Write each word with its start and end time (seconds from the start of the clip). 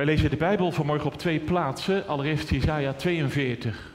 Wij 0.00 0.08
lezen 0.08 0.30
de 0.30 0.36
Bijbel 0.36 0.72
vanmorgen 0.72 1.06
op 1.06 1.18
twee 1.18 1.40
plaatsen. 1.40 2.06
Allereerst 2.06 2.50
Jesaja 2.50 2.92
42. 2.92 3.92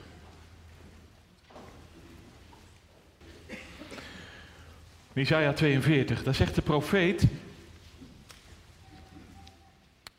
Jesaja 5.14 5.54
42, 5.54 6.24
daar 6.24 6.36
zegt 6.36 6.56
de 6.56 6.62
profeet... 6.62 7.28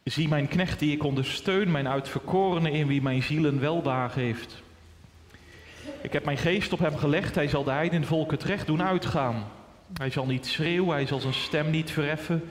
Zie 0.05 0.29
mijn 0.29 0.49
knecht 0.49 0.79
die 0.79 0.93
ik 0.93 1.05
ondersteun, 1.05 1.71
mijn 1.71 1.89
uitverkorene 1.89 2.71
in 2.71 2.87
wie 2.87 3.03
mijn 3.03 3.23
ziel 3.23 3.45
een 3.45 3.61
weldagen 3.61 4.23
heeft. 4.23 4.63
Ik 6.03 6.13
heb 6.13 6.25
mijn 6.25 6.39
geest 6.39 6.73
op 6.73 6.79
hem 6.79 6.97
gelegd, 6.97 7.35
hij 7.35 7.49
zal 7.49 7.65
de 7.65 7.71
heidenvolk 7.71 8.31
het 8.31 8.45
recht 8.45 8.67
doen 8.67 8.83
uitgaan. 8.83 9.45
Hij 9.93 10.11
zal 10.11 10.27
niet 10.27 10.47
schreeuwen, 10.47 10.95
hij 10.95 11.07
zal 11.07 11.21
zijn 11.21 11.35
stem 11.35 11.71
niet 11.71 11.91
verheffen. 11.91 12.43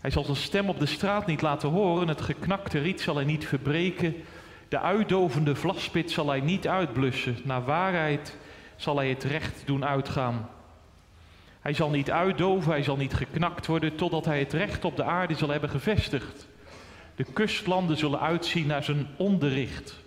Hij 0.00 0.10
zal 0.10 0.24
zijn 0.24 0.36
stem 0.36 0.68
op 0.68 0.78
de 0.78 0.86
straat 0.86 1.26
niet 1.26 1.42
laten 1.42 1.68
horen, 1.68 2.08
het 2.08 2.20
geknakte 2.20 2.78
riet 2.78 3.00
zal 3.00 3.14
hij 3.14 3.24
niet 3.24 3.46
verbreken. 3.46 4.14
De 4.68 4.80
uitdovende 4.80 5.54
vlaspit 5.54 6.10
zal 6.10 6.28
hij 6.28 6.40
niet 6.40 6.68
uitblussen. 6.68 7.36
Naar 7.44 7.64
waarheid 7.64 8.36
zal 8.76 8.96
hij 8.96 9.08
het 9.08 9.24
recht 9.24 9.62
doen 9.64 9.84
uitgaan. 9.84 10.48
Hij 11.60 11.72
zal 11.72 11.90
niet 11.90 12.10
uitdoven, 12.10 12.70
hij 12.70 12.82
zal 12.82 12.96
niet 12.96 13.14
geknakt 13.14 13.66
worden, 13.66 13.96
totdat 13.96 14.24
hij 14.24 14.38
het 14.38 14.52
recht 14.52 14.84
op 14.84 14.96
de 14.96 15.04
aarde 15.04 15.34
zal 15.34 15.48
hebben 15.48 15.70
gevestigd. 15.70 16.48
De 17.16 17.24
kustlanden 17.32 17.96
zullen 17.96 18.20
uitzien 18.20 18.66
naar 18.66 18.84
zijn 18.84 19.06
onderricht. 19.16 19.98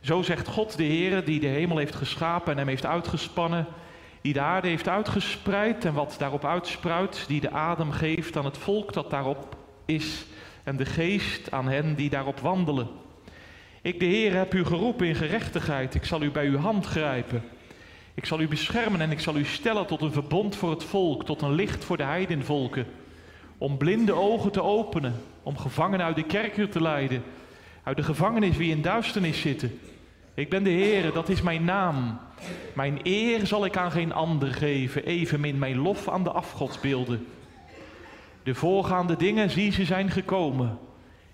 Zo 0.00 0.22
zegt 0.22 0.48
God 0.48 0.76
de 0.76 0.82
Heer, 0.82 1.24
die 1.24 1.40
de 1.40 1.46
hemel 1.46 1.76
heeft 1.76 1.94
geschapen 1.94 2.52
en 2.52 2.58
hem 2.58 2.68
heeft 2.68 2.86
uitgespannen, 2.86 3.66
die 4.20 4.32
de 4.32 4.40
aarde 4.40 4.68
heeft 4.68 4.88
uitgespreid 4.88 5.84
en 5.84 5.94
wat 5.94 6.14
daarop 6.18 6.44
uitspruit, 6.44 7.24
die 7.28 7.40
de 7.40 7.50
adem 7.50 7.90
geeft 7.90 8.36
aan 8.36 8.44
het 8.44 8.58
volk 8.58 8.92
dat 8.92 9.10
daarop 9.10 9.56
is 9.86 10.24
en 10.64 10.76
de 10.76 10.84
geest 10.84 11.50
aan 11.50 11.68
hen 11.68 11.94
die 11.94 12.10
daarop 12.10 12.40
wandelen. 12.40 12.88
Ik, 13.82 14.00
de 14.00 14.06
Heer, 14.06 14.34
heb 14.34 14.54
u 14.54 14.64
geroepen 14.64 15.06
in 15.06 15.14
gerechtigheid, 15.14 15.94
ik 15.94 16.04
zal 16.04 16.22
u 16.22 16.30
bij 16.30 16.46
uw 16.46 16.58
hand 16.58 16.86
grijpen. 16.86 17.42
Ik 18.14 18.26
zal 18.26 18.40
u 18.40 18.48
beschermen 18.48 19.00
en 19.00 19.10
ik 19.10 19.20
zal 19.20 19.36
u 19.36 19.44
stellen 19.44 19.86
tot 19.86 20.02
een 20.02 20.12
verbond 20.12 20.56
voor 20.56 20.70
het 20.70 20.84
volk, 20.84 21.24
tot 21.24 21.42
een 21.42 21.54
licht 21.54 21.84
voor 21.84 21.96
de 21.96 22.02
heidenvolken. 22.02 22.86
Om 23.58 23.76
blinde 23.76 24.12
ogen 24.12 24.52
te 24.52 24.62
openen, 24.62 25.14
om 25.42 25.58
gevangenen 25.58 26.06
uit 26.06 26.16
de 26.16 26.24
kerker 26.24 26.68
te 26.68 26.82
leiden, 26.82 27.22
uit 27.82 27.96
de 27.96 28.02
gevangenis 28.02 28.56
wie 28.56 28.70
in 28.70 28.82
duisternis 28.82 29.40
zitten. 29.40 29.80
Ik 30.38 30.48
ben 30.48 30.62
de 30.62 30.70
Heer, 30.70 31.12
dat 31.12 31.28
is 31.28 31.42
mijn 31.42 31.64
naam. 31.64 32.18
Mijn 32.72 33.00
eer 33.02 33.46
zal 33.46 33.64
ik 33.64 33.76
aan 33.76 33.90
geen 33.90 34.12
ander 34.12 34.48
geven, 34.48 35.04
evenmin 35.04 35.58
mijn 35.58 35.78
lof 35.78 36.08
aan 36.08 36.24
de 36.24 36.30
afgodsbeelden. 36.30 37.26
De 38.42 38.54
voorgaande 38.54 39.16
dingen, 39.16 39.50
zie 39.50 39.72
ze 39.72 39.84
zijn 39.84 40.10
gekomen. 40.10 40.78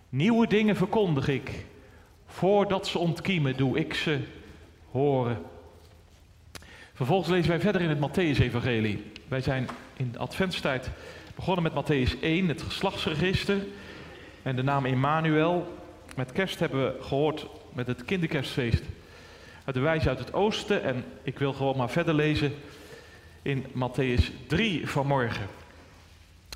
Nieuwe 0.08 0.46
dingen 0.46 0.76
verkondig 0.76 1.28
ik. 1.28 1.50
Voordat 2.26 2.86
ze 2.86 2.98
ontkiemen, 2.98 3.56
doe 3.56 3.78
ik 3.78 3.94
ze 3.94 4.20
horen. 4.90 5.38
Vervolgens 6.94 7.30
lezen 7.30 7.50
wij 7.50 7.60
verder 7.60 7.80
in 7.80 7.88
het 7.88 8.10
Matthäus-evangelie. 8.10 9.10
Wij 9.28 9.40
zijn 9.40 9.68
in 9.96 10.12
de 10.12 10.18
adventstijd 10.18 10.90
begonnen 11.34 11.62
met 11.62 11.84
Matthäus 11.84 12.20
1, 12.20 12.48
het 12.48 12.62
geslachtsregister 12.62 13.66
en 14.42 14.56
de 14.56 14.62
naam 14.62 14.86
Emmanuel. 14.86 15.78
Met 16.16 16.32
kerst 16.32 16.58
hebben 16.58 16.84
we 16.84 17.02
gehoord 17.02 17.46
met 17.74 17.86
het 17.86 18.04
kinderkerstfeest 18.04 18.82
uit 19.64 19.74
de 19.74 19.80
wijze 19.80 20.08
uit 20.08 20.18
het 20.18 20.32
oosten. 20.32 20.82
En 20.82 21.04
ik 21.22 21.38
wil 21.38 21.52
gewoon 21.52 21.76
maar 21.76 21.90
verder 21.90 22.14
lezen 22.14 22.52
in 23.42 23.64
Matthäus 23.64 24.46
3 24.46 24.88
vanmorgen. 24.88 25.46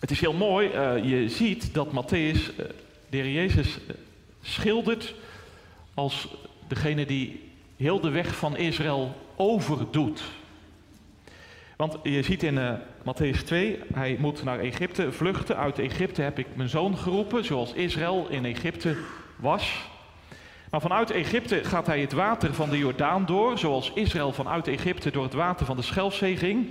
Het 0.01 0.11
is 0.11 0.21
heel 0.21 0.33
mooi, 0.33 0.69
uh, 0.69 1.05
je 1.05 1.29
ziet 1.29 1.75
dat 1.75 1.89
Matthäus 1.89 2.41
uh, 2.51 2.67
de 3.09 3.17
heer 3.17 3.31
Jezus 3.31 3.79
uh, 3.79 3.95
schildert 4.43 5.15
als 5.95 6.29
degene 6.69 7.07
die 7.07 7.51
heel 7.77 8.01
de 8.01 8.11
weg 8.11 8.37
van 8.37 8.57
Israël 8.57 9.17
overdoet. 9.37 10.23
Want 11.77 11.97
je 12.03 12.23
ziet 12.23 12.43
in 12.43 12.55
uh, 12.55 12.73
Matthäus 13.01 13.45
2, 13.45 13.79
hij 13.95 14.17
moet 14.19 14.45
naar 14.45 14.59
Egypte 14.59 15.13
vluchten. 15.13 15.57
Uit 15.57 15.79
Egypte 15.79 16.23
heb 16.23 16.39
ik 16.39 16.47
mijn 16.55 16.69
zoon 16.69 16.99
geroepen, 16.99 17.45
zoals 17.45 17.73
Israël 17.73 18.27
in 18.29 18.45
Egypte 18.45 18.97
was. 19.37 19.89
Maar 20.71 20.81
vanuit 20.81 21.11
Egypte 21.11 21.65
gaat 21.65 21.87
hij 21.87 22.01
het 22.01 22.13
water 22.13 22.55
van 22.55 22.71
de 22.71 22.79
Jordaan 22.79 23.27
door, 23.27 23.59
zoals 23.59 23.93
Israël 23.95 24.33
vanuit 24.33 24.69
Egypte 24.69 25.11
door 25.11 25.23
het 25.23 25.33
water 25.33 25.67
van 25.67 25.77
de 25.77 25.83
Schelfzee 25.83 26.37
ging. 26.37 26.67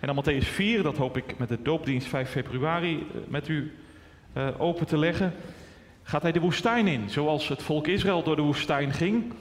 En 0.00 0.14
dan 0.14 0.24
Matthäus 0.24 0.46
4, 0.46 0.82
dat 0.82 0.96
hoop 0.96 1.16
ik 1.16 1.38
met 1.38 1.48
de 1.48 1.62
doopdienst 1.62 2.06
5 2.08 2.30
februari 2.30 3.06
met 3.28 3.48
u 3.48 3.72
uh, 4.36 4.48
open 4.58 4.86
te 4.86 4.98
leggen, 4.98 5.34
gaat 6.02 6.22
hij 6.22 6.32
de 6.32 6.40
woestijn 6.40 6.86
in, 6.86 7.10
zoals 7.10 7.48
het 7.48 7.62
volk 7.62 7.86
Israël 7.86 8.22
door 8.22 8.36
de 8.36 8.42
woestijn 8.42 8.92
ging. 8.92 9.32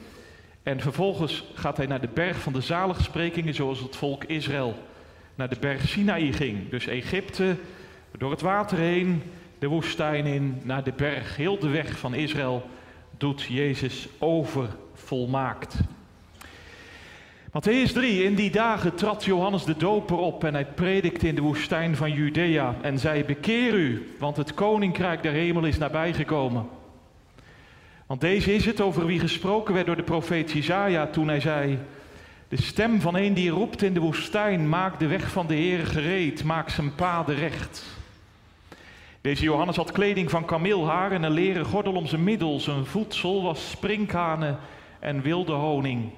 En 0.64 0.80
vervolgens 0.80 1.44
gaat 1.54 1.78
hij 1.78 1.86
naar 1.86 2.02
de 2.02 2.10
berg 2.14 2.40
van 2.40 2.54
de 2.54 2.62
zaligsprekingen, 2.62 3.54
zoals 3.54 3.80
het 3.80 3.96
volk 3.96 4.24
Israël 4.24 4.76
naar 5.36 5.50
de 5.50 5.58
berg 5.60 5.88
Sinaï 5.88 6.34
ging. 6.34 6.70
Dus 6.70 6.88
Egypte, 6.88 7.56
door 8.18 8.32
het 8.32 8.42
water 8.42 8.78
heen, 8.78 9.22
de 9.60 9.68
woestijn 9.68 10.26
in, 10.26 10.62
naar 10.64 10.84
de 10.84 10.94
berg. 10.96 11.36
Heel 11.36 11.60
de 11.60 11.70
weg 11.70 11.98
van 11.98 12.14
Israël 12.14 12.70
doet 13.20 13.42
Jezus 13.42 14.08
over 14.18 14.70
volmaakt. 14.94 15.78
Matthäus 17.52 17.94
3, 17.94 18.24
in 18.24 18.36
die 18.36 18.52
dagen 18.52 18.96
trad 18.96 19.26
Johannes 19.26 19.66
de 19.66 19.78
Doper 19.78 20.18
op 20.18 20.44
en 20.44 20.54
hij 20.54 20.66
predikte 20.66 21.28
in 21.28 21.36
de 21.36 21.42
woestijn 21.42 21.96
van 21.96 22.12
Judea 22.12 22.76
en 22.82 23.00
zei, 23.00 23.24
bekeer 23.24 23.74
u, 23.74 24.16
want 24.20 24.38
het 24.38 24.54
koninkrijk 24.54 25.24
der 25.24 25.32
hemel 25.32 25.66
is 25.66 25.78
nabijgekomen. 25.78 26.68
Want 28.06 28.22
deze 28.22 28.54
is 28.54 28.66
het 28.66 28.82
over 28.82 29.06
wie 29.06 29.20
gesproken 29.20 29.74
werd 29.74 29.86
door 29.86 29.96
de 29.96 30.04
profeet 30.04 30.52
Jezaja 30.52 31.08
toen 31.08 31.28
hij 31.28 31.40
zei, 31.40 31.80
de 32.48 32.62
stem 32.62 33.02
van 33.02 33.16
een 33.16 33.34
die 33.34 33.50
roept 33.50 33.82
in 33.82 33.94
de 33.94 34.00
woestijn, 34.00 34.70
maak 34.70 35.00
de 35.00 35.08
weg 35.08 35.32
van 35.32 35.48
de 35.48 35.56
Heer 35.56 35.86
gereed, 35.86 36.44
maak 36.44 36.70
zijn 36.70 36.96
paden 36.96 37.36
recht. 37.36 37.99
Deze 39.22 39.44
Johannes 39.44 39.76
had 39.76 39.92
kleding 39.92 40.30
van 40.30 40.46
kameelhaar 40.46 41.12
en 41.12 41.24
een 41.24 41.32
leren 41.32 41.66
gordel 41.66 41.94
om 41.94 42.08
zijn 42.08 42.24
middel. 42.24 42.60
Zijn 42.60 42.86
voedsel 42.86 43.44
was 43.44 43.70
sprinkhanen 43.70 44.60
en 45.00 45.22
wilde 45.22 45.52
honing. 45.52 46.12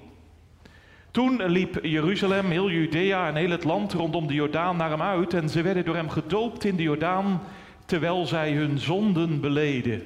Toen 1.11 1.45
liep 1.45 1.79
Jeruzalem, 1.81 2.45
heel 2.45 2.69
Judea 2.69 3.27
en 3.27 3.35
heel 3.35 3.49
het 3.49 3.63
land 3.63 3.93
rondom 3.93 4.27
de 4.27 4.33
Jordaan 4.33 4.77
naar 4.77 4.89
hem 4.89 5.01
uit 5.01 5.33
en 5.33 5.49
ze 5.49 5.61
werden 5.61 5.85
door 5.85 5.95
hem 5.95 6.09
gedoopt 6.09 6.63
in 6.63 6.75
de 6.75 6.83
Jordaan 6.83 7.41
terwijl 7.85 8.25
zij 8.25 8.51
hun 8.51 8.79
zonden 8.79 9.39
beleden. 9.39 10.03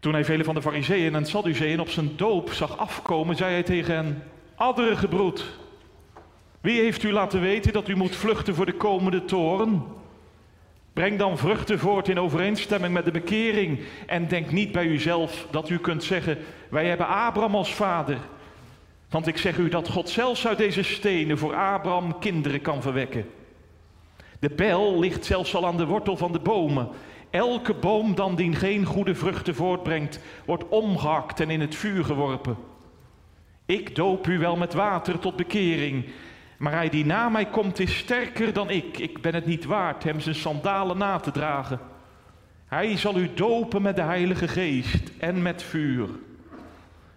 Toen 0.00 0.12
hij 0.12 0.24
vele 0.24 0.44
van 0.44 0.54
de 0.54 0.62
fariseeën 0.62 1.14
en 1.14 1.26
sadduceeën 1.26 1.80
op 1.80 1.88
zijn 1.88 2.10
doop 2.16 2.52
zag 2.52 2.78
afkomen, 2.78 3.36
zei 3.36 3.52
hij 3.52 3.62
tegen 3.62 3.94
hen, 3.94 4.22
adderige 4.54 5.08
broed, 5.08 5.58
wie 6.60 6.80
heeft 6.80 7.02
u 7.02 7.12
laten 7.12 7.40
weten 7.40 7.72
dat 7.72 7.88
u 7.88 7.96
moet 7.96 8.16
vluchten 8.16 8.54
voor 8.54 8.66
de 8.66 8.72
komende 8.72 9.24
toren? 9.24 9.82
Breng 10.96 11.18
dan 11.18 11.38
vruchten 11.38 11.78
voort 11.78 12.08
in 12.08 12.20
overeenstemming 12.20 12.92
met 12.92 13.04
de 13.04 13.10
bekering 13.10 13.80
en 14.06 14.28
denk 14.28 14.50
niet 14.50 14.72
bij 14.72 14.86
uzelf 14.86 15.46
dat 15.50 15.68
u 15.68 15.78
kunt 15.78 16.04
zeggen, 16.04 16.38
wij 16.68 16.86
hebben 16.86 17.06
Abraham 17.06 17.54
als 17.54 17.74
vader. 17.74 18.18
Want 19.08 19.26
ik 19.26 19.36
zeg 19.36 19.58
u 19.58 19.68
dat 19.68 19.88
God 19.88 20.08
zelfs 20.08 20.46
uit 20.46 20.58
deze 20.58 20.82
stenen 20.82 21.38
voor 21.38 21.54
Abraham 21.54 22.18
kinderen 22.18 22.60
kan 22.60 22.82
verwekken. 22.82 23.26
De 24.38 24.50
bijl 24.50 24.98
ligt 24.98 25.24
zelfs 25.24 25.54
al 25.54 25.66
aan 25.66 25.76
de 25.76 25.86
wortel 25.86 26.16
van 26.16 26.32
de 26.32 26.40
bomen. 26.40 26.88
Elke 27.30 27.74
boom 27.74 28.14
dan 28.14 28.34
die 28.34 28.54
geen 28.54 28.84
goede 28.84 29.14
vruchten 29.14 29.54
voortbrengt, 29.54 30.20
wordt 30.44 30.68
omgehakt 30.68 31.40
en 31.40 31.50
in 31.50 31.60
het 31.60 31.74
vuur 31.74 32.04
geworpen. 32.04 32.56
Ik 33.66 33.94
doop 33.94 34.26
u 34.26 34.38
wel 34.38 34.56
met 34.56 34.74
water 34.74 35.18
tot 35.18 35.36
bekering, 35.36 36.04
maar 36.58 36.72
hij 36.72 36.88
die 36.88 37.04
na 37.04 37.28
mij 37.28 37.46
komt 37.46 37.78
is 37.78 37.96
sterker 37.96 38.52
dan 38.52 38.70
ik. 38.70 38.98
Ik 38.98 39.20
ben 39.20 39.34
het 39.34 39.46
niet 39.46 39.64
waard 39.64 40.04
hem 40.04 40.20
zijn 40.20 40.34
sandalen 40.34 40.98
na 40.98 41.18
te 41.18 41.30
dragen. 41.30 41.80
Hij 42.66 42.96
zal 42.96 43.16
u 43.16 43.34
dopen 43.34 43.82
met 43.82 43.96
de 43.96 44.02
Heilige 44.02 44.48
Geest 44.48 45.10
en 45.18 45.42
met 45.42 45.62
vuur. 45.62 46.08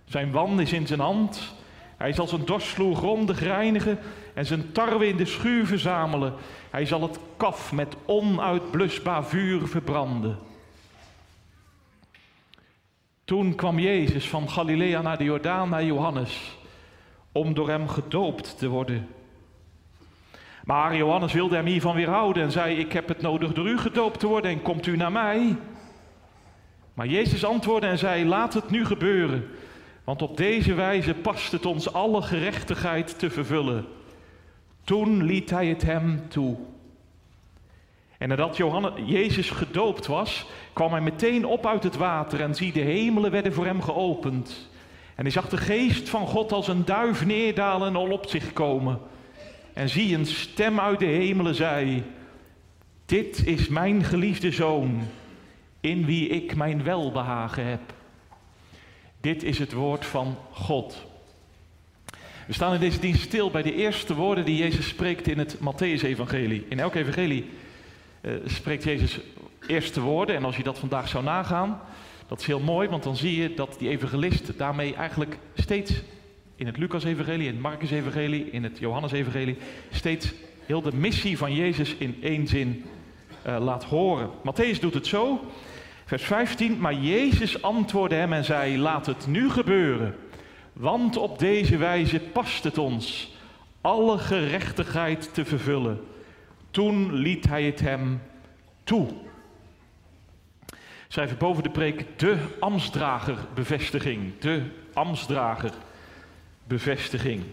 Zijn 0.05 0.31
wand 0.31 0.59
is 0.59 0.73
in 0.73 0.87
zijn 0.87 0.99
hand. 0.99 1.53
Hij 1.97 2.13
zal 2.13 2.27
zijn 2.27 2.45
dorstvloer 2.45 2.95
grondig 2.95 3.39
reinigen 3.39 3.99
en 4.33 4.45
zijn 4.45 4.71
tarwe 4.71 5.07
in 5.07 5.17
de 5.17 5.25
schuur 5.25 5.65
verzamelen. 5.65 6.33
Hij 6.69 6.85
zal 6.85 7.01
het 7.01 7.19
kaf 7.37 7.71
met 7.71 7.95
onuitblusbaar 8.05 9.25
vuur 9.25 9.67
verbranden. 9.67 10.37
Toen 13.23 13.55
kwam 13.55 13.79
Jezus 13.79 14.29
van 14.29 14.49
Galilea 14.49 15.01
naar 15.01 15.17
de 15.17 15.23
Jordaan 15.23 15.69
naar 15.69 15.83
Johannes 15.83 16.57
om 17.31 17.53
door 17.53 17.69
hem 17.69 17.87
gedoopt 17.87 18.57
te 18.57 18.67
worden. 18.67 19.07
Maar 20.69 20.95
Johannes 20.95 21.33
wilde 21.33 21.55
hem 21.55 21.65
hiervan 21.65 21.95
weerhouden 21.95 22.43
en 22.43 22.51
zei: 22.51 22.77
Ik 22.77 22.91
heb 22.91 23.07
het 23.07 23.21
nodig 23.21 23.53
door 23.53 23.67
u 23.67 23.77
gedoopt 23.77 24.19
te 24.19 24.27
worden 24.27 24.51
en 24.51 24.61
komt 24.61 24.85
u 24.85 24.95
naar 24.95 25.11
mij? 25.11 25.55
Maar 26.93 27.07
Jezus 27.07 27.45
antwoordde 27.45 27.87
en 27.87 27.97
zei: 27.97 28.25
Laat 28.25 28.53
het 28.53 28.69
nu 28.69 28.85
gebeuren, 28.85 29.47
want 30.03 30.21
op 30.21 30.37
deze 30.37 30.73
wijze 30.73 31.13
past 31.13 31.51
het 31.51 31.65
ons 31.65 31.93
alle 31.93 32.21
gerechtigheid 32.21 33.19
te 33.19 33.29
vervullen. 33.29 33.85
Toen 34.83 35.23
liet 35.23 35.49
hij 35.49 35.67
het 35.67 35.81
hem 35.81 36.29
toe. 36.29 36.57
En 38.17 38.29
nadat 38.29 38.57
Johannes, 38.57 38.91
Jezus 39.05 39.49
gedoopt 39.49 40.07
was, 40.07 40.45
kwam 40.73 40.91
hij 40.91 41.01
meteen 41.01 41.45
op 41.45 41.65
uit 41.65 41.83
het 41.83 41.95
water 41.95 42.41
en 42.41 42.55
zie 42.55 42.71
de 42.71 42.81
hemelen 42.81 43.31
werden 43.31 43.53
voor 43.53 43.65
hem 43.65 43.81
geopend. 43.81 44.69
En 45.15 45.23
hij 45.23 45.31
zag 45.31 45.49
de 45.49 45.57
geest 45.57 46.09
van 46.09 46.27
God 46.27 46.51
als 46.51 46.67
een 46.67 46.85
duif 46.85 47.25
neerdalen 47.25 47.87
en 47.87 47.95
al 47.95 48.11
op 48.11 48.27
zich 48.27 48.53
komen. 48.53 48.99
En 49.79 49.89
zie 49.89 50.15
een 50.15 50.25
stem 50.25 50.79
uit 50.79 50.99
de 50.99 51.05
hemelen 51.05 51.55
zei, 51.55 52.03
dit 53.05 53.45
is 53.45 53.67
mijn 53.67 54.03
geliefde 54.03 54.51
zoon, 54.51 55.01
in 55.79 56.05
wie 56.05 56.27
ik 56.27 56.55
mijn 56.55 56.83
welbehagen 56.83 57.65
heb. 57.65 57.81
Dit 59.21 59.43
is 59.43 59.59
het 59.59 59.73
woord 59.73 60.05
van 60.05 60.37
God. 60.51 61.05
We 62.47 62.53
staan 62.53 62.73
in 62.73 62.79
deze 62.79 62.99
dienst 62.99 63.21
stil 63.21 63.51
bij 63.51 63.61
de 63.61 63.75
eerste 63.75 64.15
woorden 64.15 64.45
die 64.45 64.57
Jezus 64.57 64.87
spreekt 64.87 65.27
in 65.27 65.37
het 65.37 65.57
Matthäus-evangelie. 65.57 66.65
In 66.69 66.79
elk 66.79 66.95
evangelie 66.95 67.49
uh, 68.21 68.33
spreekt 68.45 68.83
Jezus 68.83 69.19
eerste 69.67 70.01
woorden. 70.01 70.35
En 70.35 70.45
als 70.45 70.57
je 70.57 70.63
dat 70.63 70.79
vandaag 70.79 71.07
zou 71.07 71.23
nagaan, 71.23 71.81
dat 72.27 72.39
is 72.39 72.45
heel 72.45 72.59
mooi, 72.59 72.87
want 72.87 73.03
dan 73.03 73.17
zie 73.17 73.41
je 73.41 73.53
dat 73.53 73.75
die 73.77 73.89
evangelist 73.89 74.57
daarmee 74.57 74.95
eigenlijk 74.95 75.37
steeds 75.53 75.93
in 76.59 76.65
het 76.65 76.77
Lucas-evangelie, 76.77 77.47
in 77.47 77.53
het 77.53 77.61
Marcus-evangelie, 77.61 78.49
in 78.51 78.63
het 78.63 78.79
Johannes-evangelie, 78.79 79.57
steeds 79.91 80.33
heel 80.65 80.81
de 80.81 80.95
missie 80.95 81.37
van 81.37 81.53
Jezus 81.53 81.95
in 81.95 82.17
één 82.21 82.47
zin 82.47 82.85
uh, 83.47 83.57
laat 83.59 83.83
horen. 83.83 84.29
Matthäus 84.29 84.79
doet 84.79 84.93
het 84.93 85.07
zo, 85.07 85.51
vers 86.05 86.23
15, 86.23 86.79
maar 86.79 86.93
Jezus 86.93 87.61
antwoordde 87.61 88.15
hem 88.15 88.33
en 88.33 88.45
zei, 88.45 88.77
laat 88.77 89.05
het 89.05 89.27
nu 89.27 89.49
gebeuren, 89.49 90.15
want 90.73 91.17
op 91.17 91.39
deze 91.39 91.77
wijze 91.77 92.19
past 92.19 92.63
het 92.63 92.77
ons 92.77 93.33
alle 93.81 94.17
gerechtigheid 94.17 95.33
te 95.33 95.45
vervullen. 95.45 95.99
Toen 96.71 97.13
liet 97.13 97.47
hij 97.47 97.63
het 97.63 97.79
hem 97.79 98.21
toe. 98.83 99.07
Schrijven 101.07 101.37
boven 101.37 101.63
de 101.63 101.69
preek 101.69 102.19
de 102.19 102.37
Amsdrager 102.59 103.37
bevestiging. 103.53 104.39
De 104.39 104.61
Amsdrager 104.93 105.71
bevestiging. 106.69 107.43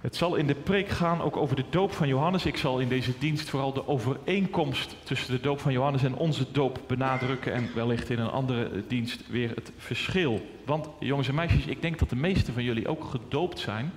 Het 0.00 0.16
zal 0.16 0.34
in 0.34 0.46
de 0.46 0.54
preek 0.54 0.88
gaan 0.88 1.20
ook 1.20 1.36
over 1.36 1.56
de 1.56 1.64
doop 1.70 1.92
van 1.92 2.08
Johannes. 2.08 2.46
Ik 2.46 2.56
zal 2.56 2.78
in 2.78 2.88
deze 2.88 3.12
dienst 3.18 3.48
vooral 3.48 3.72
de 3.72 3.88
overeenkomst 3.88 4.96
tussen 5.02 5.34
de 5.34 5.40
doop 5.40 5.60
van 5.60 5.72
Johannes 5.72 6.02
en 6.02 6.14
onze 6.14 6.46
doop 6.52 6.80
benadrukken. 6.86 7.52
En 7.52 7.68
wellicht 7.74 8.10
in 8.10 8.18
een 8.18 8.30
andere 8.30 8.84
dienst 8.86 9.28
weer 9.28 9.50
het 9.54 9.72
verschil. 9.76 10.46
Want 10.64 10.88
jongens 10.98 11.28
en 11.28 11.34
meisjes, 11.34 11.66
ik 11.66 11.82
denk 11.82 11.98
dat 11.98 12.10
de 12.10 12.16
meesten 12.16 12.54
van 12.54 12.62
jullie 12.62 12.88
ook 12.88 13.04
gedoopt 13.04 13.58
zijn. 13.58 13.92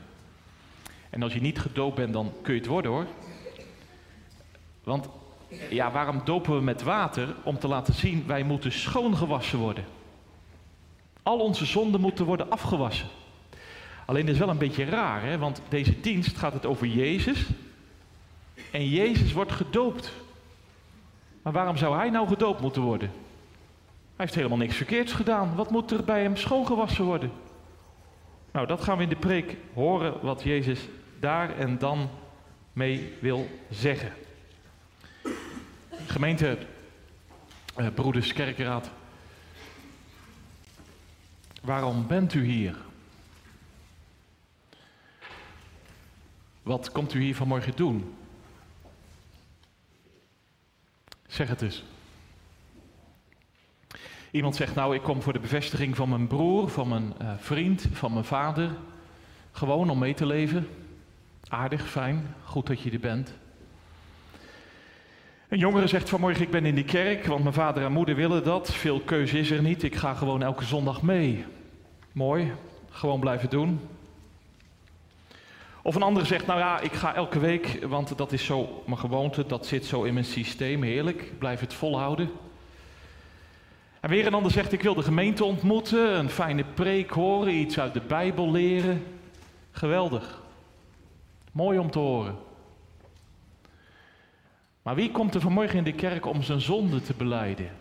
En 1.09 1.23
als 1.23 1.33
je 1.33 1.41
niet 1.41 1.59
gedoopt 1.59 1.95
bent, 1.95 2.13
dan 2.13 2.31
kun 2.41 2.53
je 2.53 2.59
het 2.59 2.69
worden 2.69 2.91
hoor. 2.91 3.07
Want 4.83 5.07
ja, 5.69 5.91
waarom 5.91 6.21
dopen 6.25 6.55
we 6.55 6.61
met 6.61 6.81
water? 6.81 7.35
Om 7.43 7.59
te 7.59 7.67
laten 7.67 7.93
zien, 7.93 8.23
wij 8.27 8.43
moeten 8.43 8.71
schoongewassen 8.71 9.59
worden. 9.59 9.85
Al 11.23 11.39
onze 11.39 11.65
zonden 11.65 12.01
moeten 12.01 12.25
worden 12.25 12.49
afgewassen. 12.51 13.07
Alleen 14.05 14.25
dat 14.25 14.33
is 14.33 14.39
wel 14.39 14.49
een 14.49 14.57
beetje 14.57 14.85
raar, 14.85 15.23
hè? 15.23 15.37
want 15.37 15.61
deze 15.69 15.99
dienst 15.99 16.37
gaat 16.37 16.53
het 16.53 16.65
over 16.65 16.87
Jezus. 16.87 17.45
En 18.71 18.89
Jezus 18.89 19.33
wordt 19.33 19.51
gedoopt. 19.51 20.13
Maar 21.41 21.53
waarom 21.53 21.77
zou 21.77 21.95
hij 21.95 22.09
nou 22.09 22.27
gedoopt 22.27 22.61
moeten 22.61 22.81
worden? 22.81 23.11
Hij 24.15 24.25
heeft 24.25 24.35
helemaal 24.35 24.57
niks 24.57 24.75
verkeerds 24.75 25.13
gedaan. 25.13 25.55
Wat 25.55 25.69
moet 25.69 25.91
er 25.91 26.03
bij 26.03 26.21
hem 26.21 26.37
schoongewassen 26.37 27.05
worden? 27.05 27.31
Nou, 28.51 28.67
dat 28.67 28.83
gaan 28.83 28.97
we 28.97 29.03
in 29.03 29.09
de 29.09 29.15
preek 29.15 29.57
horen 29.73 30.13
wat 30.21 30.43
Jezus 30.43 30.79
daar 31.19 31.57
en 31.57 31.77
dan 31.77 32.09
mee 32.73 33.13
wil 33.19 33.47
zeggen. 33.69 34.11
Gemeente, 36.05 36.57
eh, 37.75 37.87
broeders, 37.93 38.33
kerkenraad. 38.33 38.89
Waarom 41.63 42.07
bent 42.07 42.33
u 42.33 42.45
hier? 42.45 42.75
Wat 46.63 46.91
komt 46.91 47.13
u 47.13 47.21
hier 47.21 47.35
vanmorgen 47.35 47.75
doen? 47.75 48.15
Zeg 51.27 51.47
het 51.47 51.61
eens. 51.61 51.83
Iemand 54.31 54.55
zegt 54.55 54.75
nou, 54.75 54.95
ik 54.95 55.01
kom 55.01 55.21
voor 55.21 55.33
de 55.33 55.39
bevestiging 55.39 55.95
van 55.95 56.09
mijn 56.09 56.27
broer, 56.27 56.69
van 56.69 56.87
mijn 56.87 57.13
uh, 57.21 57.33
vriend, 57.37 57.85
van 57.91 58.13
mijn 58.13 58.25
vader. 58.25 58.75
Gewoon 59.51 59.89
om 59.89 59.99
mee 59.99 60.13
te 60.13 60.25
leven. 60.25 60.67
Aardig, 61.47 61.89
fijn, 61.89 62.35
goed 62.43 62.67
dat 62.67 62.81
je 62.81 62.91
er 62.91 62.99
bent. 62.99 63.33
Een 65.53 65.59
jongere 65.59 65.87
zegt 65.87 66.09
vanmorgen, 66.09 66.41
ik 66.41 66.51
ben 66.51 66.65
in 66.65 66.75
die 66.75 66.83
kerk, 66.83 67.25
want 67.25 67.41
mijn 67.41 67.55
vader 67.55 67.83
en 67.83 67.91
moeder 67.91 68.15
willen 68.15 68.43
dat. 68.43 68.73
Veel 68.73 68.99
keuze 68.99 69.39
is 69.39 69.51
er 69.51 69.61
niet, 69.61 69.83
ik 69.83 69.95
ga 69.95 70.13
gewoon 70.13 70.43
elke 70.43 70.63
zondag 70.63 71.01
mee. 71.01 71.45
Mooi, 72.11 72.51
gewoon 72.89 73.19
blijven 73.19 73.49
doen. 73.49 73.79
Of 75.81 75.95
een 75.95 76.01
andere 76.01 76.25
zegt, 76.25 76.45
nou 76.45 76.59
ja, 76.59 76.79
ik 76.79 76.93
ga 76.93 77.15
elke 77.15 77.39
week, 77.39 77.85
want 77.87 78.17
dat 78.17 78.31
is 78.31 78.45
zo 78.45 78.83
mijn 78.85 78.99
gewoonte, 78.99 79.45
dat 79.45 79.65
zit 79.65 79.85
zo 79.85 80.03
in 80.03 80.13
mijn 80.13 80.25
systeem, 80.25 80.83
heerlijk, 80.83 81.21
ik 81.21 81.39
blijf 81.39 81.59
het 81.59 81.73
volhouden. 81.73 82.29
En 83.99 84.09
weer 84.09 84.25
een 84.25 84.33
ander 84.33 84.51
zegt, 84.51 84.71
ik 84.71 84.81
wil 84.81 84.95
de 84.95 85.03
gemeente 85.03 85.43
ontmoeten, 85.43 86.19
een 86.19 86.29
fijne 86.29 86.63
preek 86.73 87.09
horen, 87.09 87.53
iets 87.53 87.79
uit 87.79 87.93
de 87.93 88.01
Bijbel 88.07 88.51
leren. 88.51 89.03
Geweldig. 89.71 90.41
Mooi 91.51 91.77
om 91.77 91.91
te 91.91 91.99
horen. 91.99 92.35
Maar 94.83 94.95
wie 94.95 95.11
komt 95.11 95.35
er 95.35 95.41
vanmorgen 95.41 95.77
in 95.77 95.83
de 95.83 95.93
kerk 95.93 96.25
om 96.25 96.43
zijn 96.43 96.61
zonde 96.61 97.01
te 97.01 97.13
beleiden? 97.13 97.71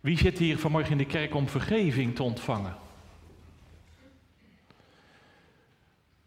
Wie 0.00 0.18
zit 0.18 0.38
hier 0.38 0.58
vanmorgen 0.58 0.92
in 0.92 0.98
de 0.98 1.06
kerk 1.06 1.34
om 1.34 1.48
vergeving 1.48 2.14
te 2.14 2.22
ontvangen? 2.22 2.76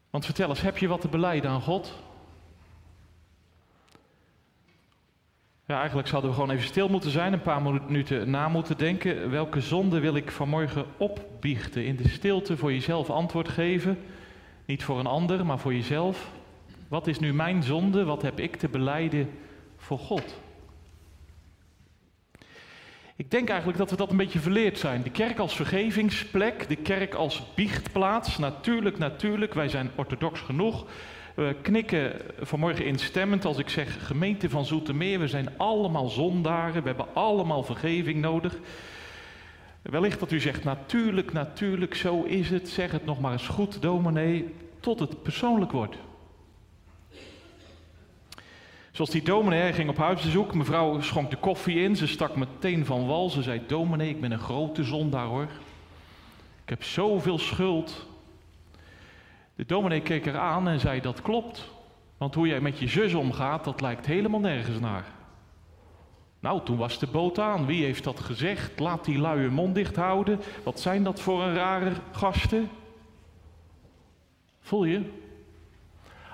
Want 0.10 0.26
vertel 0.26 0.50
eens, 0.50 0.62
heb 0.62 0.78
je 0.78 0.88
wat 0.88 1.02
te 1.02 1.08
beleiden 1.08 1.50
aan 1.50 1.62
God? 1.62 1.94
Ja, 5.66 5.78
eigenlijk 5.78 6.08
zouden 6.08 6.30
we 6.30 6.36
gewoon 6.36 6.52
even 6.52 6.68
stil 6.68 6.90
moeten 6.90 7.12
zijn, 7.12 7.34
een 7.34 7.42
paar 7.42 7.62
minuten 7.62 8.30
na 8.30 8.48
moeten 8.48 8.78
denken. 8.78 9.30
Welke 9.30 9.62
zonde 9.62 10.00
wil 10.00 10.16
ik 10.16 10.32
vanmorgen 10.32 10.86
opbiechten? 10.98 11.86
In 11.86 11.96
de 11.96 12.10
stilte 12.10 12.58
voor 12.58 12.74
jezelf 12.74 13.10
antwoord 13.10 13.50
geven. 13.50 14.00
Niet 14.66 14.84
voor 14.84 15.00
een 15.00 15.06
ander, 15.06 15.46
maar 15.46 15.60
voor 15.60 15.74
jezelf. 15.74 16.32
Wat 16.88 17.08
is 17.08 17.20
nu 17.20 17.34
mijn 17.34 17.64
zonde? 17.64 18.04
Wat 18.04 18.22
heb 18.22 18.40
ik 18.40 18.56
te 18.56 18.68
beleiden 18.68 19.30
voor 19.78 20.00
God? 20.00 20.40
Ik 23.16 23.32
denk 23.32 23.50
eigenlijk 23.50 23.78
dat 23.78 23.90
we 23.90 23.96
dat 23.96 24.12
een 24.12 24.18
beetje 24.18 24.40
verleerd 24.40 24.78
zijn. 24.78 25.04
De 25.04 25.12
kerk 25.12 25.40
als 25.40 25.56
vergevingsplek, 25.56 26.70
de 26.70 26.76
kerk 26.76 27.14
als 27.14 27.44
biechtplaats. 27.56 28.38
Natuurlijk, 28.38 28.98
natuurlijk, 28.98 29.54
wij 29.54 29.70
zijn 29.70 29.92
orthodox 29.96 30.42
genoeg. 30.42 30.86
We 31.36 31.56
knikken 31.62 32.22
vanmorgen 32.40 32.86
instemmend 32.86 33.46
als 33.46 33.58
ik 33.58 33.70
zeg 33.70 34.08
gemeente 34.08 34.50
van 34.50 34.66
Zoetermeer. 34.66 35.20
We 35.20 35.28
zijn 35.28 35.58
allemaal 35.58 36.10
zondaren, 36.10 36.82
we 36.82 36.88
hebben 36.88 37.14
allemaal 37.14 37.64
vergeving 37.64 38.22
nodig. 38.22 38.60
Wellicht 39.82 40.20
dat 40.20 40.32
u 40.32 40.40
zegt, 40.40 40.64
natuurlijk, 40.64 41.34
natuurlijk, 41.34 41.96
zo 41.96 42.24
is 42.24 42.50
het. 42.50 42.70
Zeg 42.70 42.92
het 42.92 43.06
nog 43.06 43.20
maar 43.20 43.32
eens 43.32 43.48
goed, 43.48 43.82
dominee, 43.82 44.54
tot 44.80 45.00
het 45.00 45.22
persoonlijk 45.24 45.72
wordt. 45.72 45.96
Zoals 48.96 49.10
die 49.10 49.24
dominee, 49.24 49.74
ging 49.74 49.90
op 49.90 49.98
huisbezoek. 49.98 50.54
Mevrouw 50.54 51.02
schonk 51.02 51.30
de 51.30 51.38
koffie 51.38 51.80
in. 51.80 51.96
Ze 51.96 52.08
stak 52.08 52.36
meteen 52.36 52.86
van 52.86 53.08
wal. 53.08 53.30
Ze 53.30 53.42
zei: 53.42 53.62
Dominee, 53.68 54.10
ik 54.10 54.22
ben 54.22 54.32
een 54.32 54.40
grote 54.40 54.84
zondaar 54.84 55.26
hoor. 55.26 55.48
Ik 56.64 56.70
heb 56.70 56.84
zoveel 56.84 57.38
schuld. 57.38 58.08
De 59.56 59.66
dominee 59.66 60.02
keek 60.02 60.26
haar 60.26 60.38
aan 60.38 60.68
en 60.68 60.80
zei: 60.80 61.02
Dat 61.02 61.22
klopt. 61.22 61.70
Want 62.18 62.36
hoe 62.36 62.48
jij 62.48 62.62
met 62.62 62.80
je 62.80 62.88
zus 62.88 63.14
omgaat, 63.14 63.64
dat 63.64 63.82
lijkt 63.82 64.06
helemaal 64.06 64.40
nergens 64.40 64.80
naar. 64.80 65.06
Nou, 66.40 66.62
toen 66.64 66.78
was 66.78 67.00
de 67.00 67.08
boot 67.08 67.40
aan. 67.40 67.66
Wie 67.66 67.84
heeft 67.84 68.04
dat 68.04 68.20
gezegd? 68.20 68.80
Laat 68.80 69.06
die 69.06 69.18
lui 69.18 69.40
hun 69.40 69.54
mond 69.54 69.76
dicht 69.76 69.96
houden. 69.96 70.40
Wat 70.64 70.80
zijn 70.80 71.04
dat 71.04 71.20
voor 71.20 71.44
een 71.44 71.56
rare 71.56 71.92
gasten? 72.12 72.70
Voel 74.60 74.84
je? 74.84 75.24